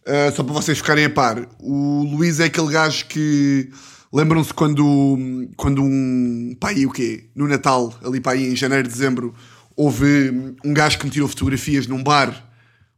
[0.02, 1.48] Uh, só para vocês ficarem a par.
[1.60, 3.70] O Luís é aquele gajo que.
[4.14, 6.56] Lembram-se quando, quando um.
[6.60, 7.30] Pá, aí o quê?
[7.34, 9.34] No Natal, ali para aí em janeiro, dezembro,
[9.76, 12.50] houve um gajo que me tirou fotografias num bar.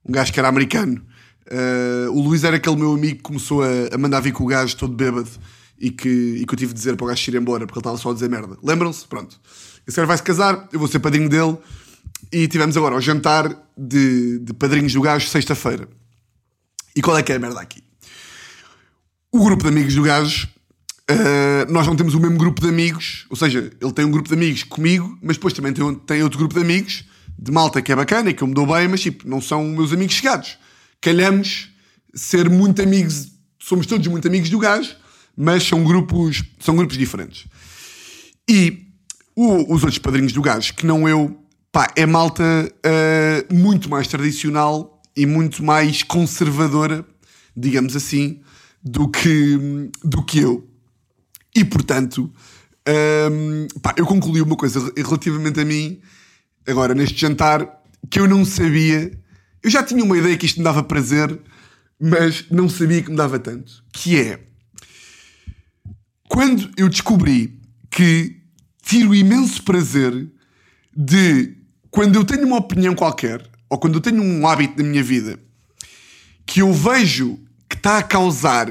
[0.03, 1.05] Um gajo que era americano.
[1.45, 4.47] Uh, o Luís era aquele meu amigo que começou a, a, mandar vir com o
[4.47, 5.29] gajo todo bêbado
[5.77, 7.81] e que, e que eu tive de dizer para o gajo ir embora porque ele
[7.81, 8.57] estava só a dizer merda.
[8.63, 9.05] Lembram-se?
[9.05, 9.39] Pronto.
[9.85, 11.57] Esse cara vai se casar, eu vou ser padrinho dele
[12.31, 15.87] e tivemos agora o jantar de, de padrinhos do gajo sexta-feira.
[16.95, 17.83] E qual é que é a merda aqui?
[19.31, 20.47] O grupo de amigos do gajo,
[21.09, 24.27] uh, nós não temos o mesmo grupo de amigos, ou seja, ele tem um grupo
[24.27, 27.05] de amigos comigo, mas depois também tem, tem outro grupo de amigos
[27.37, 29.63] de malta que é bacana e que eu me dou bem, mas tipo, não são
[29.65, 30.57] meus amigos chegados.
[31.01, 31.69] Calhamos
[32.13, 34.95] ser muito amigos, somos todos muito amigos do gajo,
[35.35, 37.45] mas são grupos, são grupos diferentes.
[38.49, 38.87] E
[39.35, 41.37] o, os outros padrinhos do gajo, que não eu,
[41.71, 47.05] pá, é malta uh, muito mais tradicional e muito mais conservadora,
[47.55, 48.41] digamos assim,
[48.83, 50.72] do que, do que eu.
[51.55, 52.31] E portanto,
[53.31, 55.99] hum, pá, eu concluí uma coisa relativamente a mim,
[56.67, 59.11] agora neste jantar, que eu não sabia.
[59.61, 61.39] Eu já tinha uma ideia que isto me dava prazer,
[61.99, 63.83] mas não sabia que me dava tanto.
[63.93, 64.39] Que é
[66.33, 67.59] quando eu descobri
[67.91, 68.37] que
[68.81, 70.27] tiro imenso prazer
[70.95, 71.55] de
[71.91, 75.39] quando eu tenho uma opinião qualquer ou quando eu tenho um hábito na minha vida
[76.43, 77.39] que eu vejo
[77.69, 78.67] que está a causar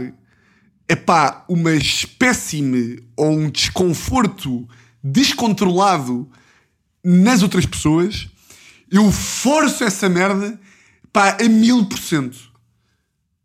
[0.92, 4.68] epá, uma espécime ou um desconforto
[5.02, 6.30] descontrolado
[7.02, 8.28] nas outras pessoas,
[8.90, 10.60] eu forço essa merda
[11.12, 12.52] pá, a mil por cento.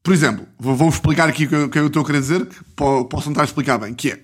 [0.03, 3.45] Por exemplo, vou, explicar aqui o que eu estou a querer dizer, que posso tentar
[3.45, 4.19] explicar bem, que é,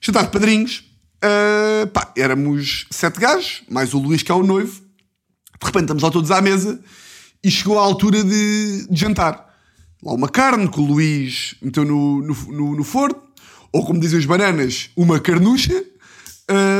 [0.00, 0.84] jantar de padrinhos,
[1.22, 6.02] uh, pá, éramos sete gajos, mais o Luís que é o noivo, de repente estamos
[6.02, 6.82] lá todos à mesa
[7.44, 9.51] e chegou a altura de, de jantar.
[10.02, 13.22] Lá uma carne que o Luís meteu no, no, no, no forno,
[13.72, 15.84] ou como dizem os bananas, uma carnucha,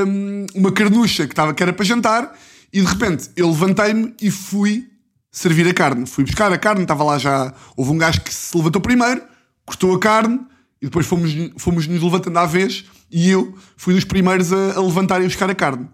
[0.06, 2.36] um, uma carnucha que, estava, que era para jantar,
[2.72, 4.88] e de repente eu levantei-me e fui
[5.30, 6.06] servir a carne.
[6.06, 7.54] Fui buscar a carne, estava lá já.
[7.76, 9.22] Houve um gajo que se levantou primeiro,
[9.64, 10.40] cortou a carne,
[10.80, 14.82] e depois fomos, fomos nos levantando à vez, e eu fui dos primeiros a, a
[14.82, 15.88] levantar e a buscar a carne.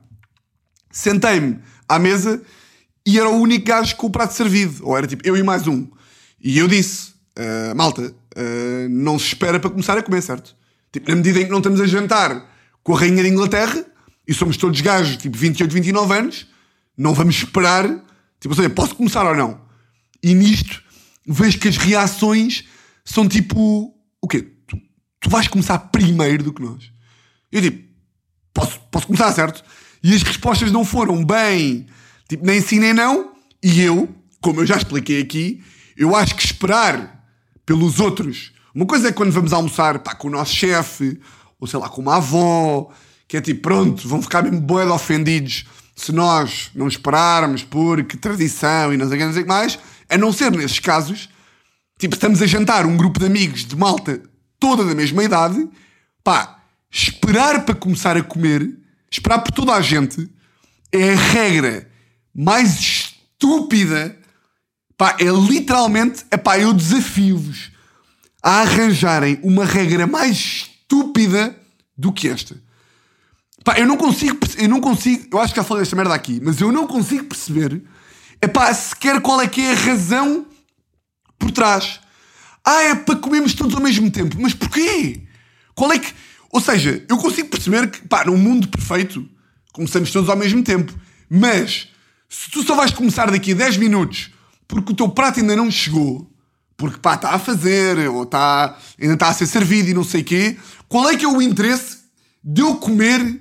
[0.91, 2.43] Sentei-me à mesa
[3.05, 4.87] e era o único gajo com o prato servido.
[4.87, 5.87] Ou era tipo eu e mais um.
[6.41, 10.57] E eu disse: uh, malta, uh, não se espera para começar a comer, certo?
[10.92, 12.51] Tipo, na medida em que não estamos a jantar
[12.83, 13.85] com a Rainha de Inglaterra
[14.27, 16.46] e somos todos gajos, tipo 28, 29 anos,
[16.96, 17.87] não vamos esperar.
[18.40, 19.61] Tipo, ou seja, posso começar ou não?
[20.22, 20.83] E nisto
[21.27, 22.64] vejo que as reações
[23.05, 24.42] são tipo: o quê?
[24.66, 24.81] Tu,
[25.20, 26.90] tu vais começar primeiro do que nós.
[27.53, 27.88] Eu tipo:
[28.53, 29.64] posso, posso começar, certo?
[30.03, 31.87] E as respostas não foram bem
[32.29, 33.33] Tipo, nem sim nem não.
[33.62, 35.64] E eu, como eu já expliquei aqui,
[35.96, 37.18] eu acho que esperar
[37.69, 38.51] pelos outros.
[38.75, 41.21] Uma coisa é quando vamos almoçar pá, com o nosso chefe,
[41.61, 42.91] ou sei lá, com uma avó,
[43.29, 48.95] que é tipo, pronto, vão ficar mesmo boeda ofendidos se nós não esperarmos porque tradição
[48.95, 49.79] e não sei que, não sei o que mais.
[50.09, 51.29] A não ser nesses casos,
[51.99, 54.23] tipo, estamos a jantar um grupo de amigos de malta
[54.59, 55.69] toda da mesma idade,
[56.25, 58.67] pá, esperar para começar a comer,
[59.11, 60.27] esperar por toda a gente,
[60.91, 61.87] é a regra
[62.35, 64.17] mais estúpida,
[64.99, 67.71] pá, é literalmente, é pá, eu desafio-vos
[68.43, 71.57] a arranjarem uma regra mais estúpida
[71.97, 72.61] do que esta.
[73.65, 76.41] Pá, eu não consigo, eu não consigo, eu acho que já falei esta merda aqui,
[76.43, 77.81] mas eu não consigo perceber,
[78.43, 80.47] é pá, sequer qual é que é a razão
[81.39, 82.01] por trás.
[82.65, 84.37] Ah, é para comermos todos ao mesmo tempo.
[84.39, 85.23] Mas porquê?
[85.75, 86.13] Qual é que.
[86.51, 89.27] Ou seja, eu consigo perceber que, pá, num mundo perfeito,
[89.73, 90.93] começamos todos ao mesmo tempo.
[91.31, 91.89] Mas
[92.29, 94.31] se tu só vais começar daqui a 10 minutos
[94.69, 96.31] porque o teu prato ainda não chegou,
[96.77, 100.21] porque pá, está a fazer, ou está, ainda está a ser servido e não sei
[100.21, 101.99] o quê, qual é que é o interesse
[102.45, 103.41] de eu comer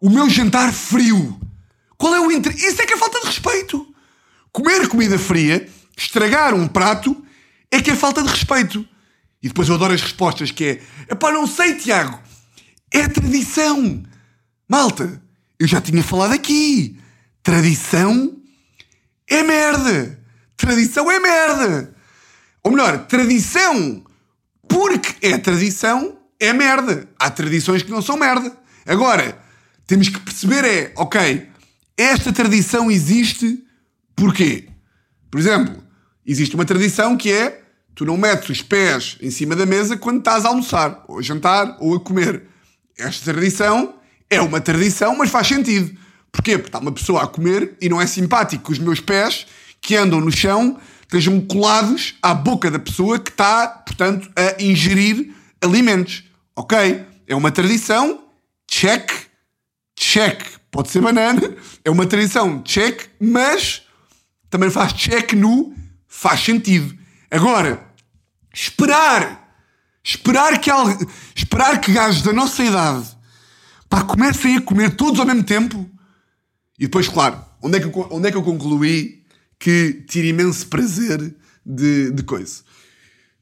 [0.00, 1.38] o meu jantar frio?
[1.96, 2.66] Qual é o interesse?
[2.66, 3.86] Isso é que é falta de respeito.
[4.50, 7.16] Comer comida fria, estragar um prato,
[7.70, 8.86] é que é falta de respeito.
[9.42, 10.82] E depois eu adoro as respostas que é,
[11.12, 12.18] epá, não sei, Tiago,
[12.90, 14.02] é tradição.
[14.68, 15.22] Malta,
[15.58, 16.98] eu já tinha falado aqui.
[17.42, 18.36] Tradição
[19.26, 20.17] é merda.
[20.58, 21.94] Tradição é merda.
[22.62, 24.04] Ou melhor, tradição,
[24.68, 27.08] porque é tradição, é merda.
[27.18, 28.54] Há tradições que não são merda.
[28.84, 29.40] Agora,
[29.86, 31.48] temos que perceber é, ok,
[31.96, 33.64] esta tradição existe
[34.14, 34.68] porquê?
[35.30, 35.82] Por exemplo,
[36.26, 37.62] existe uma tradição que é
[37.94, 41.22] tu não metes os pés em cima da mesa quando estás a almoçar, ou a
[41.22, 42.42] jantar, ou a comer.
[42.96, 43.94] Esta tradição
[44.28, 45.96] é uma tradição, mas faz sentido.
[46.30, 46.58] Porquê?
[46.58, 49.46] Porque está uma pessoa a comer e não é simpático que os meus pés,
[49.80, 55.34] que andam no chão, estejam colados à boca da pessoa que está, portanto, a ingerir
[55.60, 56.24] alimentos.
[56.54, 57.04] Ok?
[57.26, 58.24] É uma tradição,
[58.70, 59.10] check,
[59.98, 60.42] check.
[60.70, 63.82] Pode ser banana, é uma tradição, check, mas
[64.50, 65.74] também faz check no
[66.06, 66.96] faz sentido.
[67.30, 67.86] Agora,
[68.52, 69.54] esperar,
[70.02, 70.70] esperar que,
[71.34, 73.16] esperar que gajos da nossa idade
[73.88, 75.88] pá, comecem a comer todos ao mesmo tempo
[76.78, 79.17] e depois, claro, onde é que eu, onde é que eu concluí
[79.58, 82.62] que tira imenso prazer de, de coisa?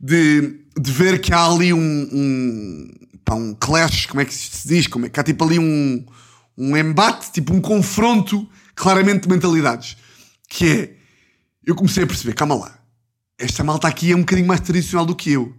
[0.01, 2.91] De, de ver que há ali um, um,
[3.25, 4.87] pá, um clash, como é que se diz?
[4.87, 6.05] Como é que há tipo ali um,
[6.57, 9.97] um embate, tipo um confronto claramente de mentalidades.
[10.49, 10.97] Que é,
[11.65, 12.79] eu comecei a perceber, calma lá,
[13.39, 15.55] esta malta aqui é um bocadinho mais tradicional do que eu.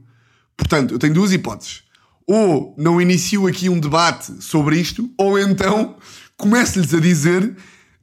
[0.55, 1.83] Portanto, eu tenho duas hipóteses.
[2.25, 5.97] Ou não inicio aqui um debate sobre isto, ou então
[6.35, 7.55] começo-lhes a dizer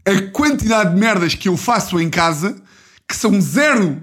[0.07, 2.63] a quantidade de merdas que eu faço em casa
[3.09, 4.03] que são zero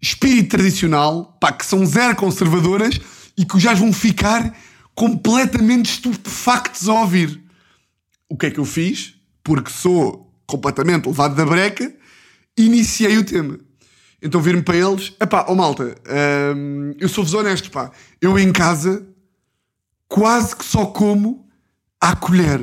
[0.00, 3.00] espírito tradicional, pá, que são zero conservadoras
[3.36, 4.56] e que já vão ficar
[4.94, 7.40] completamente estupefactos a ouvir.
[8.28, 9.14] O que é que eu fiz?
[9.42, 11.92] Porque sou completamente levado da breca,
[12.56, 13.58] iniciei o tema.
[14.20, 15.96] Então vir-me para eles, epá, ó oh malta,
[16.56, 19.06] hum, eu sou-vos honesto, pá, eu em casa
[20.08, 21.48] quase que só como
[22.00, 22.62] à colher.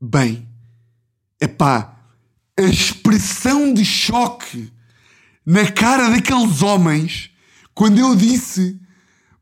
[0.00, 0.48] Bem,
[1.44, 1.96] epá,
[2.58, 4.72] a expressão de choque
[5.44, 7.30] na cara daqueles homens
[7.74, 8.80] quando eu disse,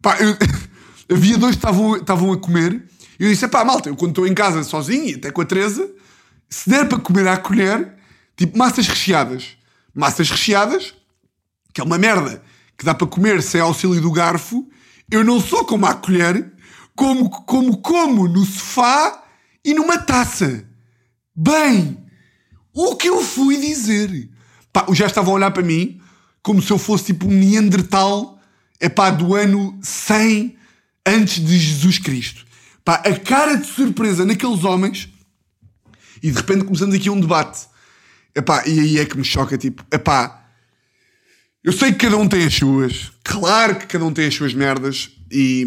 [0.01, 0.37] pá, eu,
[1.15, 2.83] havia dois que estavam, a comer,
[3.21, 5.45] e eu disse, epá, malta, eu quando estou em casa sozinho, e até com a
[5.45, 5.89] Teresa,
[6.49, 7.95] se der para comer à colher,
[8.37, 9.57] tipo massas recheadas.
[9.95, 10.95] Massas recheadas,
[11.73, 12.43] que é uma merda
[12.77, 14.67] que dá para comer sem auxílio do garfo,
[15.11, 16.53] eu não sou como à colher,
[16.97, 19.23] como como como no sofá
[19.65, 20.67] e numa taça.
[21.35, 21.99] Bem,
[22.73, 24.29] o que eu fui dizer?
[24.73, 26.01] Pá, já estavam a olhar para mim
[26.43, 28.41] como se eu fosse tipo um Neandertal,
[28.81, 30.57] é pá, do ano 100
[31.07, 32.45] antes de Jesus Cristo.
[32.85, 35.09] Pá, a cara de surpresa naqueles homens
[36.23, 37.67] e de repente começamos aqui um debate.
[38.67, 40.47] E aí é que me choca, tipo, epá,
[41.63, 44.55] eu sei que cada um tem as suas, claro que cada um tem as suas
[44.55, 45.67] merdas, e,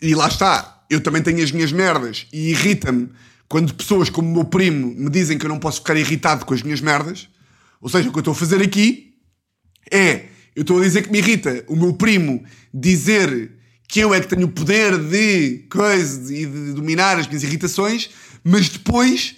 [0.00, 3.08] e lá está, eu também tenho as minhas merdas, e irrita-me
[3.48, 6.52] quando pessoas como o meu primo me dizem que eu não posso ficar irritado com
[6.52, 7.28] as minhas merdas.
[7.80, 9.14] Ou seja, o que eu estou a fazer aqui
[9.90, 13.52] é, eu estou a dizer que me irrita o meu primo dizer
[13.88, 18.10] que eu é que tenho o poder de coisa e de dominar as minhas irritações,
[18.44, 19.36] mas depois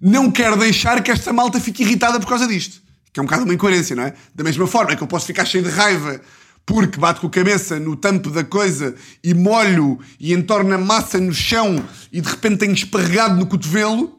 [0.00, 2.82] não quero deixar que esta malta fique irritada por causa disto.
[3.12, 4.14] Que é um bocado uma incoerência, não é?
[4.34, 6.20] Da mesma forma que eu posso ficar cheio de raiva
[6.64, 11.18] porque bato com a cabeça no tampo da coisa e molho e entorno a massa
[11.20, 14.18] no chão e de repente tenho esparregado no cotovelo.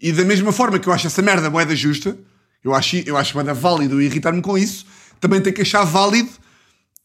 [0.00, 2.16] E da mesma forma que eu acho essa merda moeda justa,
[2.62, 4.86] eu acho, eu acho moeda válido irritar-me com isso,
[5.20, 6.30] também tenho que achar válido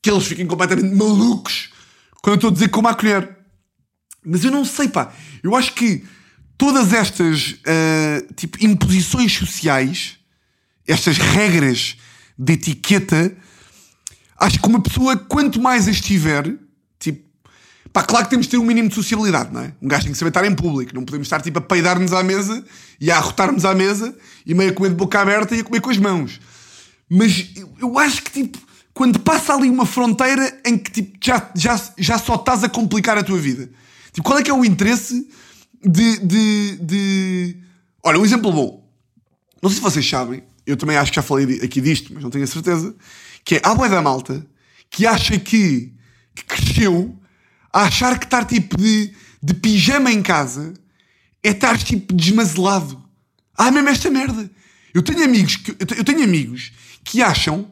[0.02, 1.70] que eles fiquem completamente malucos
[2.22, 3.38] quando eu estou a dizer como a colher.
[4.26, 5.13] Mas eu não sei, pá.
[5.42, 6.04] Eu acho que
[6.58, 10.20] todas estas uh, tipo, imposições sociais
[10.89, 11.96] estas regras
[12.38, 13.36] de etiqueta,
[14.39, 16.56] acho que uma pessoa, quanto mais as tiver,
[16.97, 17.23] tipo,
[17.91, 19.73] pá, claro que temos de ter um mínimo de sociabilidade, não é?
[19.82, 22.23] Um gajo tem que saber estar em público, não podemos estar tipo a peidar-nos à
[22.23, 22.63] mesa
[22.99, 25.82] e a arrotar-nos à mesa e meio a comer de boca aberta e a comer
[25.82, 26.39] com as mãos.
[27.10, 28.58] Mas eu, eu acho que, tipo,
[28.93, 33.17] quando passa ali uma fronteira em que tipo, já, já, já só estás a complicar
[33.17, 33.69] a tua vida.
[34.12, 35.28] Tipo, qual é que é o interesse
[35.84, 37.58] de, de, de...
[38.04, 38.88] Olha, um exemplo bom.
[39.62, 42.29] Não sei se vocês sabem, eu também acho que já falei aqui disto, mas não
[42.29, 42.95] tenho a certeza,
[43.43, 44.45] que é a boia da malta
[44.89, 45.93] que acha que,
[46.36, 47.17] que cresceu
[47.71, 50.73] a achar que estar tipo de, de pijama em casa
[51.43, 53.03] é estar tipo desmazelado.
[53.58, 54.49] Ah, mesmo esta merda.
[54.93, 56.71] Eu tenho amigos que, eu tenho amigos
[57.03, 57.71] que acham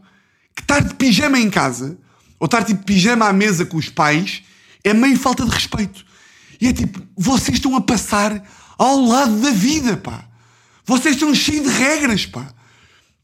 [0.56, 1.98] que estar de pijama em casa
[2.40, 4.44] ou estar tipo pijama à mesa com os pais
[4.84, 6.06] é meio falta de respeito.
[6.60, 8.44] E é tipo, vocês estão a passar
[8.78, 10.26] ao lado da vida, pá.
[10.86, 12.54] Vocês estão cheios de regras, pá.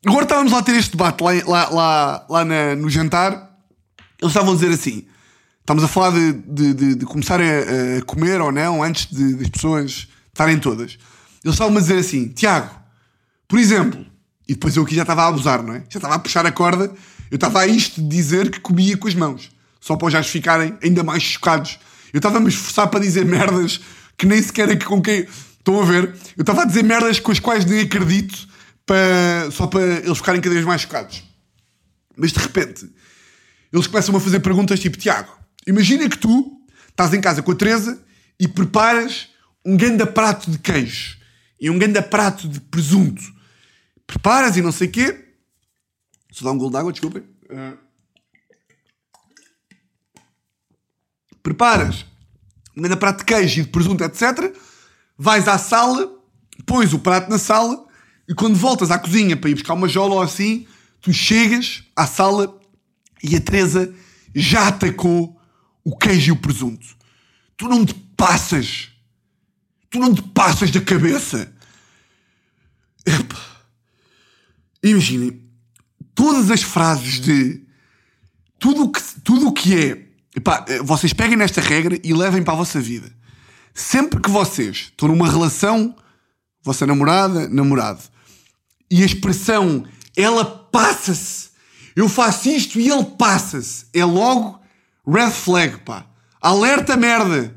[0.05, 3.31] Agora estávamos lá a ter este debate lá, lá, lá, lá na, no jantar.
[4.21, 5.05] Eles estavam a dizer assim:
[5.61, 7.43] estamos a falar de, de, de, de começar a,
[7.99, 10.97] a, comer ou não antes de, das pessoas estarem todas.
[11.43, 12.69] Eles estavam a dizer assim: Tiago,
[13.47, 14.05] por exemplo,
[14.47, 15.83] e depois eu aqui já estava a abusar, não é?
[15.89, 16.91] Já estava a puxar a corda.
[17.31, 20.29] Eu estava a isto de dizer que comia com as mãos, só para os gajos
[20.29, 21.79] ficarem ainda mais chocados.
[22.11, 23.79] Eu estava a me esforçar para dizer merdas
[24.17, 25.25] que nem sequer é com quem.
[25.57, 26.13] Estão a ver?
[26.35, 28.51] Eu estava a dizer merdas com as quais nem acredito
[28.85, 31.23] para, só para eles ficarem cada vez mais chocados.
[32.15, 32.89] Mas de repente,
[33.71, 37.55] eles começam a fazer perguntas tipo: Tiago, imagina que tu estás em casa com a
[37.55, 38.03] Teresa
[38.39, 39.29] e preparas
[39.65, 41.17] um ganda prato de queijo
[41.59, 43.21] e um ganda prato de presunto.
[44.05, 45.25] Preparas e não sei o quê.
[46.31, 47.23] Só dá um golo de água, desculpem.
[47.49, 47.77] Uh,
[51.41, 52.05] preparas
[52.75, 54.55] um grande prato de queijo e de presunto, etc.
[55.17, 56.11] Vais à sala,
[56.65, 57.82] pões o prato na sala
[58.27, 60.65] e quando voltas à cozinha para ir buscar uma jola ou assim,
[61.01, 62.59] tu chegas à sala
[63.21, 63.93] e a Teresa
[64.33, 65.39] já atacou
[65.83, 66.85] o queijo e o presunto.
[67.57, 68.89] Tu não te passas.
[69.89, 71.53] Tu não te passas da cabeça.
[74.81, 75.41] Imaginem,
[76.15, 77.61] todas as frases de
[78.59, 80.07] tudo que, tudo o que é.
[80.35, 83.13] Epá, vocês peguem nesta regra e levem para a vossa vida.
[83.73, 85.95] Sempre que vocês estão numa relação,
[86.63, 88.01] vossa namorada, namorado,
[88.93, 91.49] e a expressão ela passa-se,
[91.95, 94.61] eu faço isto e ele passa-se, é logo
[95.07, 96.05] red flag, pá.
[96.39, 97.55] Alerta merda.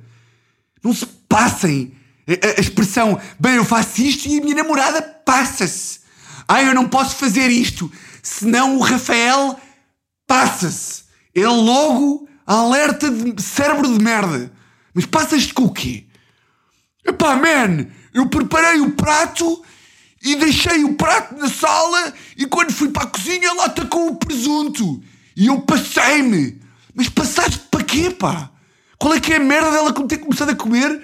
[0.83, 1.94] Não se passem.
[2.27, 6.01] A, a expressão, bem, eu faço isto e a minha namorada passa-se.
[6.49, 9.61] Ai, eu não posso fazer isto, senão o Rafael
[10.27, 11.05] passa-se.
[11.35, 14.51] É logo alerta de cérebro de merda.
[14.94, 16.07] Mas passas-te com o quê?
[17.05, 19.62] Epá, man, eu preparei o prato
[20.27, 24.17] e deixei o prato na sala e quando fui para a cozinha ela atacou o
[24.17, 25.01] presunto.
[25.37, 26.61] E eu passei-me.
[26.93, 28.51] Mas passaste para quê, pá?
[28.99, 31.01] Qual é que é a merda dela ter começado a comer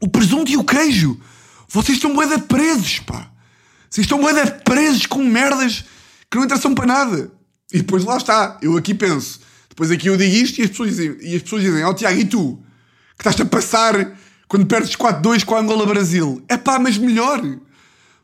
[0.00, 1.20] o presunto e o queijo?
[1.68, 3.30] Vocês estão bué presos, pá.
[3.88, 5.84] Vocês estão bué presos com merdas
[6.28, 7.30] que não interessam para nada.
[7.72, 8.58] E depois lá está.
[8.60, 9.40] Eu aqui penso.
[9.68, 12.18] Depois aqui eu digo isto e as pessoas dizem, e as pessoas dizem oh, Tiago,
[12.18, 12.60] e tu?
[13.16, 16.42] Que estás a passar quando perdes 4-2 com a Angola-Brasil.
[16.48, 17.40] É pá, mas melhor.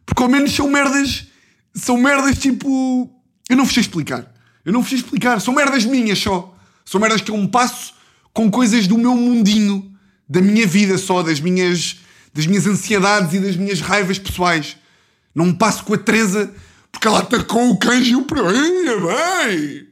[0.07, 1.27] Porque ao menos são merdas.
[1.75, 3.11] São merdas tipo.
[3.49, 4.33] Eu não vos sei explicar.
[4.65, 5.41] Eu não vos sei explicar.
[5.41, 6.55] São merdas minhas só.
[6.85, 7.95] São merdas que eu me passo
[8.33, 9.93] com coisas do meu mundinho.
[10.29, 11.23] Da minha vida só.
[11.23, 11.99] Das minhas,
[12.33, 14.77] das minhas ansiedades e das minhas raivas pessoais.
[15.35, 16.53] Não me passo com a Teresa
[16.93, 19.89] porque ela atacou o queijo e o bem.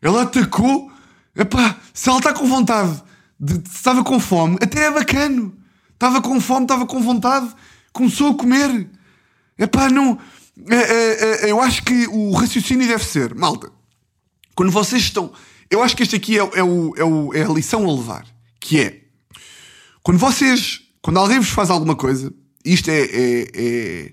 [0.00, 0.90] Ela atacou.
[1.36, 3.02] Epá, se ela está com vontade,
[3.38, 5.56] de, estava com fome, até é bacano.
[5.92, 7.48] Estava com fome, estava com vontade,
[7.92, 8.88] começou a comer.
[9.58, 10.18] Epá, não.
[10.68, 13.70] É, é, é, eu acho que o raciocínio deve ser, malta,
[14.54, 15.32] quando vocês estão.
[15.70, 18.26] Eu acho que este aqui é, é, o, é, o, é a lição a levar.
[18.60, 19.02] Que é.
[20.02, 20.80] Quando vocês.
[21.00, 22.32] Quando alguém vos faz alguma coisa,
[22.64, 24.12] isto é, é, é,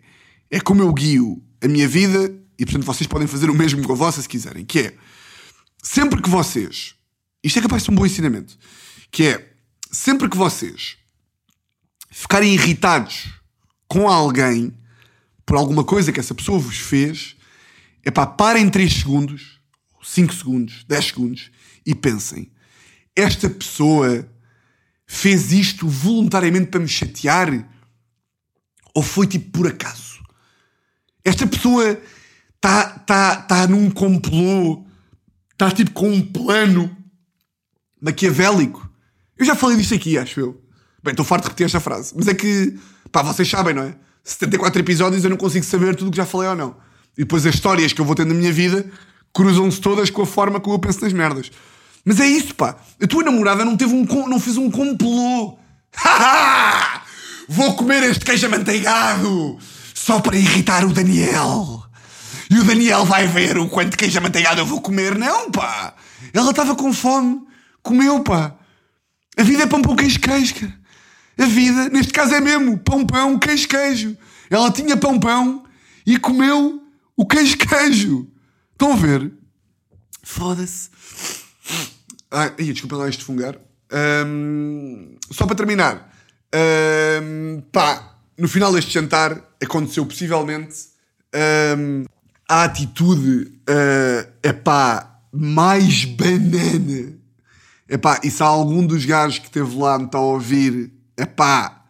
[0.49, 3.93] é como eu guio a minha vida e, portanto, vocês podem fazer o mesmo com
[3.93, 4.65] a vossa se quiserem.
[4.65, 4.93] Que é.
[5.84, 6.95] Sempre que vocês.
[7.43, 8.58] Isto é capaz de ser um bom ensinamento.
[9.12, 9.54] Que é.
[9.91, 10.97] Sempre que vocês
[12.10, 13.30] ficarem irritados
[13.88, 14.73] com alguém
[15.50, 17.36] por alguma coisa que essa pessoa vos fez,
[18.06, 19.60] é pá, parem 3 segundos,
[20.04, 21.52] 5 segundos, 10 segundos
[21.84, 22.52] e pensem:
[23.16, 24.30] esta pessoa
[25.08, 27.68] fez isto voluntariamente para me chatear?
[28.94, 30.20] Ou foi tipo por acaso?
[31.26, 32.00] Esta pessoa
[32.56, 34.86] está tá, tá num complô,
[35.52, 36.96] está tipo com um plano
[38.00, 38.88] maquiavélico.
[39.36, 40.64] Eu já falei disto aqui, acho eu.
[41.04, 42.78] Bem, estou farto de repetir esta frase, mas é que,
[43.12, 43.98] pá, vocês sabem, não é?
[44.34, 46.76] 74 episódios eu não consigo saber tudo o que já falei ou não.
[47.18, 48.86] E depois as histórias que eu vou tendo na minha vida
[49.34, 51.52] cruzam-se todas com a forma como eu penso nas merdas.
[52.06, 52.76] Mas é isso, pá.
[53.02, 55.58] A tua namorada não teve um não fez um complô.
[57.50, 59.58] vou comer este queijo amanteigado
[59.94, 61.84] só para irritar o Daniel.
[62.50, 65.18] E o Daniel vai ver o quanto queijo amanteigado eu vou comer.
[65.18, 65.94] Não, pá.
[66.34, 67.42] Ela estava com fome.
[67.82, 68.56] Comeu, pá.
[69.38, 70.80] A vida é pão, pão, queijo, queijo, cara.
[71.39, 74.17] A vida, neste caso é mesmo pão, pão, queijo, queijo.
[74.49, 75.63] Ela tinha pão, pão
[76.06, 76.84] e comeu
[77.15, 78.28] o queijo, queijo.
[78.73, 79.32] Estão a ver?
[80.21, 80.89] Foda-se.
[82.30, 83.56] Ai, desculpa lá este fungar.
[84.25, 86.13] Um, só para terminar.
[87.23, 90.75] Um, pá, no final deste jantar aconteceu possivelmente
[91.78, 92.04] um,
[92.49, 97.13] a atitude uh, epá, mais banana.
[97.88, 101.25] Epá, e se há algum dos gajos que esteve lá me está a ouvir é
[101.25, 101.84] pá,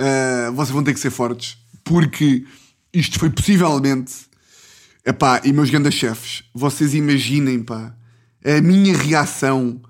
[0.00, 2.46] uh, vocês vão ter que ser fortes, porque
[2.92, 4.12] isto foi possivelmente,
[5.04, 7.94] é pá, e meus grandes chefes, vocês imaginem, pá,
[8.44, 9.82] a minha reação,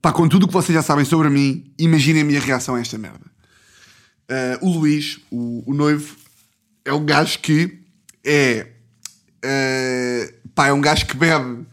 [0.00, 2.80] pá, com tudo o que vocês já sabem sobre mim, imaginem a minha reação a
[2.80, 3.28] esta merda.
[4.30, 6.16] Uh, o Luís, o, o, noivo,
[6.84, 7.80] é um gajo que
[8.24, 8.68] é,
[9.44, 11.66] uh, pá, é um gajo que bebe,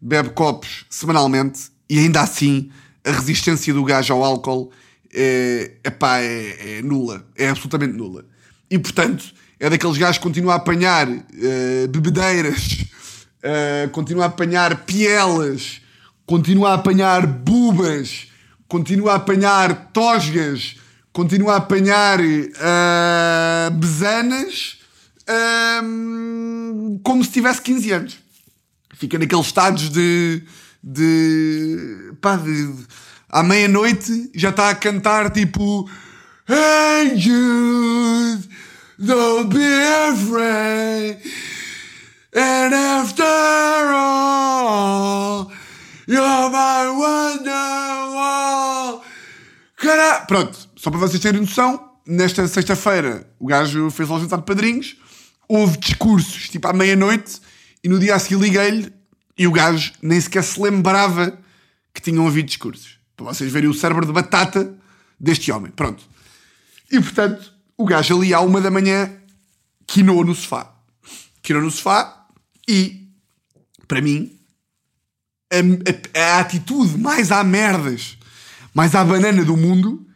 [0.00, 2.70] bebe copos semanalmente e ainda assim
[3.04, 4.72] a resistência do gajo ao álcool
[5.14, 7.26] é, epá, é, é nula.
[7.36, 8.24] É absolutamente nula.
[8.70, 9.24] E portanto,
[9.58, 12.84] é daqueles gajos que continuam a apanhar uh, bebedeiras,
[13.44, 15.80] uh, a apanhar pielas,
[16.26, 18.28] continua a apanhar bubas,
[18.68, 20.76] continua a apanhar tosgas,
[21.12, 24.78] continua a apanhar uh, besanas
[25.28, 28.18] uh, como se tivesse 15 anos.
[28.94, 30.42] Fica naqueles estados de.
[30.82, 32.12] de.
[32.20, 32.74] pá, de.
[33.34, 35.90] À meia-noite já está a cantar tipo.
[36.48, 38.48] Hey Jude,
[38.96, 39.64] don't be
[40.08, 41.18] afraid.
[42.32, 43.24] And after
[43.92, 45.50] all,
[46.06, 48.22] you're my wonderwall.
[49.78, 50.26] Caralho!
[50.28, 54.96] Pronto, só para vocês terem noção, nesta sexta-feira o gajo fez lá jantar de padrinhos,
[55.48, 57.40] houve discursos tipo à meia-noite
[57.82, 58.92] e no dia a seguir liguei-lhe
[59.36, 61.36] e o gajo nem sequer se lembrava
[61.92, 62.93] que tinham ouvido discursos.
[63.16, 64.76] Para vocês verem o cérebro de batata
[65.18, 65.70] deste homem.
[65.70, 66.02] Pronto.
[66.90, 69.12] E portanto, o gajo ali à uma da manhã
[69.86, 70.74] quinou no sofá.
[71.42, 72.26] Quinou no sofá
[72.68, 73.08] e,
[73.86, 74.38] para mim,
[75.52, 78.18] a, a, a atitude mais à merdas,
[78.72, 80.06] mais à banana do mundo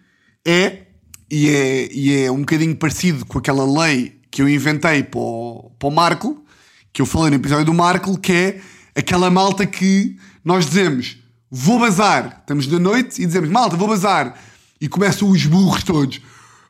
[0.45, 0.87] é
[1.31, 5.71] e, é, e é um bocadinho parecido com aquela lei que eu inventei para o,
[5.79, 6.45] para o Marco,
[6.93, 8.61] que eu falei no episódio do Marco, que é
[8.95, 11.19] aquela malta que nós dizemos
[11.51, 14.39] vou bazar, estamos da noite e dizemos malta, vou bazar,
[14.81, 16.21] e começam os burros todos,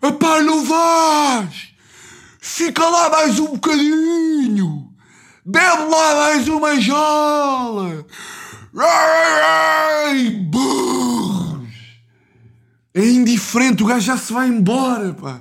[0.03, 1.75] epá, não vais,
[2.41, 4.93] fica lá mais um bocadinho,
[5.45, 8.07] bebe lá mais uma jola,
[8.81, 11.69] Ai, burros,
[12.95, 15.41] é indiferente, o gajo já se vai embora, pá.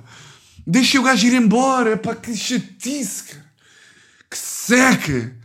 [0.66, 3.44] Deixa o gajo ir embora, pá, que chatice, cara.
[4.30, 5.36] Que seca.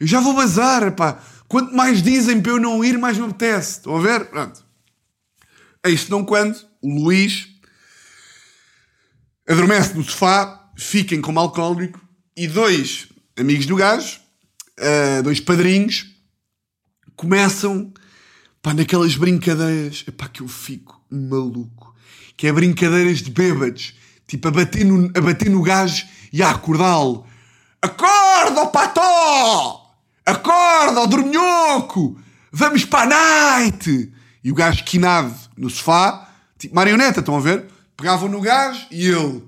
[0.00, 1.18] Eu já vou bazar, pá.
[1.52, 3.72] Quanto mais dizem para eu não ir, mais me apetece.
[3.72, 4.24] Estão a ver?
[4.30, 4.64] Pronto.
[5.84, 7.50] É isto não quando o Luís
[9.46, 12.00] adormece no sofá, fiquem como alcoólico
[12.34, 14.18] e dois amigos do gajo,
[14.78, 16.06] uh, dois padrinhos,
[17.16, 17.92] começam
[18.62, 21.94] pá, naquelas brincadeiras epá, que eu fico maluco.
[22.34, 23.92] Que é brincadeiras de bêbados,
[24.26, 27.26] tipo a bater no, a bater no gajo e a acordá-lo.
[27.82, 29.81] Acorda, pató!
[30.24, 32.16] Acorda, ó dorminhoco!
[32.52, 34.12] Vamos para a night!
[34.44, 37.66] E o gajo quinado no sofá, tipo marioneta, estão a ver?
[37.96, 39.42] Pegavam no gajo e ele.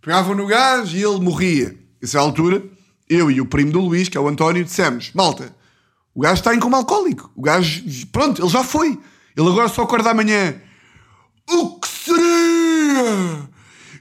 [0.00, 1.76] Pegavam no gajo e ele morria.
[2.02, 2.62] Essa é a altura,
[3.08, 5.54] eu e o primo do Luís, que é o António, dissemos: Malta,
[6.14, 7.30] o gajo está em como alcoólico.
[7.36, 8.98] O gajo, pronto, ele já foi.
[9.36, 10.60] Ele agora só acorda amanhã.
[11.48, 13.48] O que seria?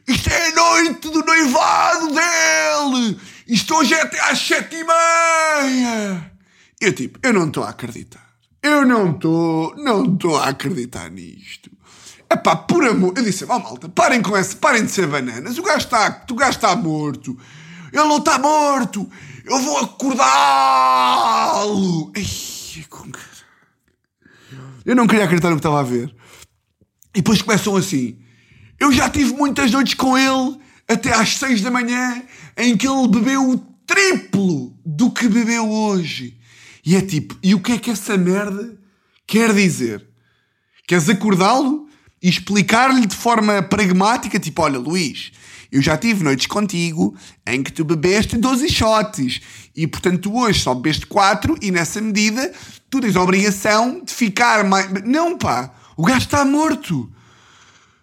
[0.07, 3.19] Isto é a noite do noivado dele!
[3.51, 6.31] Isto hoje é até às sete e meia!
[6.79, 8.25] Eu tipo, eu não estou a acreditar.
[8.63, 11.69] Eu não estou, não estou a acreditar nisto.
[12.31, 15.57] Epá, por amor, eu disse, ó oh, malta, parem com essa, parem de ser bananas.
[15.57, 16.25] O gajo está,
[16.73, 17.37] o morto.
[17.91, 19.11] Ele não está morto.
[19.43, 20.29] Eu vou acordá-lo.
[24.85, 26.15] Eu não queria acreditar no que estava a ver.
[27.13, 28.17] E depois começam assim.
[28.79, 32.21] Eu já tive muitas noites com ele até às seis da manhã
[32.57, 36.37] em que ele bebeu o triplo do que bebeu hoje.
[36.85, 38.77] E é tipo, e o que é que essa merda
[39.27, 40.05] quer dizer?
[40.87, 41.87] Queres acordá-lo
[42.21, 45.31] e explicar-lhe de forma pragmática, tipo, olha, Luís,
[45.71, 47.15] eu já tive noites contigo
[47.47, 49.39] em que tu bebeste 12 shots
[49.75, 52.51] e, portanto, hoje só bebeste 4 e, nessa medida,
[52.89, 54.91] tu tens a obrigação de ficar mais.
[55.05, 57.09] Não, pá, o gajo está morto.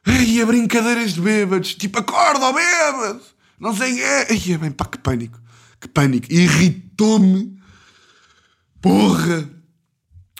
[0.08, 3.20] Ai, a brincadeiras de bêbados, tipo, acorda, ó bêbado,
[3.60, 4.26] não sei o quê.
[4.30, 5.40] Ai, é bem, pá, que pânico,
[5.80, 6.32] que pânico.
[6.32, 7.58] Irritou-me,
[8.80, 9.48] porra.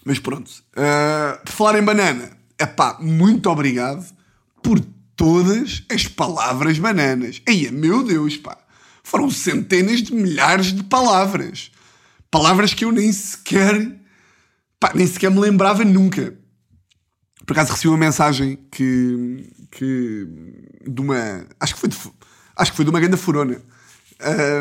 [0.04, 4.06] Mas pronto, uh, por falar em banana, é pá, muito obrigado
[4.62, 4.80] por
[5.14, 7.42] todas as palavras bananas.
[7.46, 8.56] Eia, meu Deus, pá.
[9.02, 11.70] Foram centenas de milhares de palavras.
[12.30, 13.98] Palavras que eu nem sequer.
[14.78, 16.34] Pá, nem sequer me lembrava nunca.
[17.44, 19.50] Por acaso recebi uma mensagem que.
[19.78, 20.26] Que
[20.86, 21.46] de uma.
[21.60, 21.96] Acho que foi de,
[22.56, 23.60] acho que foi de uma grande furona.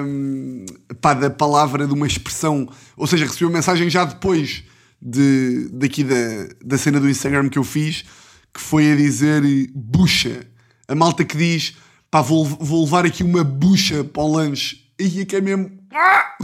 [0.06, 0.66] Um,
[1.02, 2.70] pá, da palavra, de uma expressão.
[2.96, 4.64] Ou seja, recebi uma mensagem já depois
[5.02, 6.16] de, daqui da,
[6.64, 8.06] da cena do Instagram que eu fiz
[8.54, 9.44] que foi a dizer
[9.74, 10.48] bucha.
[10.88, 11.76] A malta que diz,
[12.10, 14.84] pá, vou, vou levar aqui uma bucha para o lanche.
[14.98, 15.72] E que é mesmo.
[15.94, 16.36] Ah!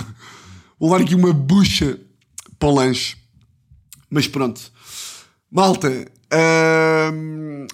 [0.80, 2.00] Vou levar aqui uma bucha
[2.60, 3.18] para o lanche.
[4.10, 4.62] Mas pronto.
[5.50, 5.90] Malta,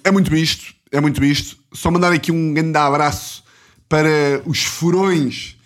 [0.04, 0.74] é muito isto.
[0.92, 1.56] É muito isto.
[1.72, 3.44] Só mandar aqui um grande abraço
[3.88, 5.56] para os furões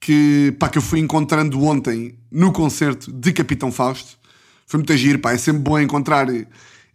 [0.00, 4.18] que, pá, que eu fui encontrando ontem no concerto de Capitão Fausto.
[4.66, 5.32] Foi muito agir, pá.
[5.32, 6.26] É sempre bom encontrar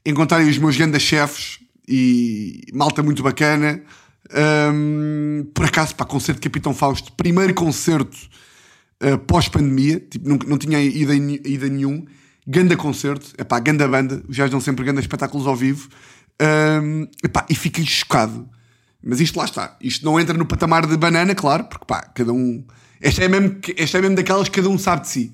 [0.06, 3.82] encontrarem os meus grandes chefes e malta muito bacana.
[4.74, 8.18] Um, por acaso, para concerto de Capitão Fausto, primeiro concerto
[9.04, 12.06] uh, pós-pandemia, tipo, não, não tinha ida, ida nenhum.
[12.46, 15.90] Ganda concerto, é pá, ganda banda, os gajos dão sempre grandes espetáculos ao vivo.
[16.42, 18.48] Um, epá, e fiquei chocado.
[19.04, 19.76] Mas isto lá está.
[19.82, 22.64] Isto não entra no patamar de banana, claro, porque pá, cada um.
[23.02, 25.34] Esta é mesmo, esta é mesmo daquelas que cada um sabe de si.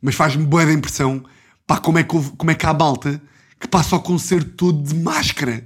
[0.00, 1.24] Mas faz-me boa da impressão,
[1.66, 3.20] pá, como é, que houve- como é que há malta
[3.58, 5.64] que passa o concerto todo de máscara.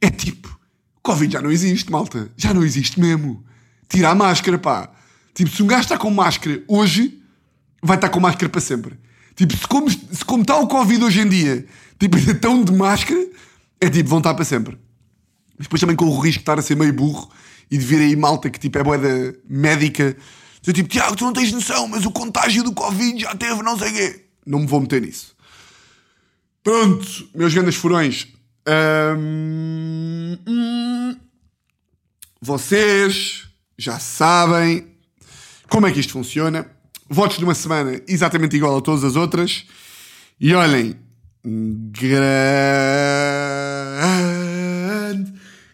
[0.00, 0.58] É tipo,
[1.02, 2.30] Covid já não existe, malta.
[2.36, 3.42] Já não existe mesmo.
[3.88, 4.90] Tira a máscara, pá.
[5.34, 7.22] Tipo, se um gajo está com máscara hoje,
[7.82, 8.98] vai estar com máscara para sempre.
[9.34, 11.66] Tipo, se como, se como está o Covid hoje em dia,
[11.98, 13.26] tipo, estão de máscara,
[13.80, 14.78] é tipo, vão estar para sempre.
[15.56, 17.30] Mas depois também com o risco de estar a ser meio burro
[17.70, 20.16] e de vir aí malta que tipo é boeda médica.
[20.62, 23.92] Tipo, Tiago, tu não tens noção, mas o contágio do Covid já teve não sei
[23.92, 24.24] quê.
[24.44, 25.34] Não me vou meter nisso.
[26.62, 28.26] Pronto, meus grandes furões.
[28.66, 31.16] Ahm, hum,
[32.40, 33.44] vocês
[33.78, 34.88] já sabem
[35.68, 36.68] como é que isto funciona.
[37.08, 39.64] Votos de uma semana exatamente igual a todas as outras.
[40.40, 40.96] E olhem,
[41.44, 42.26] grande,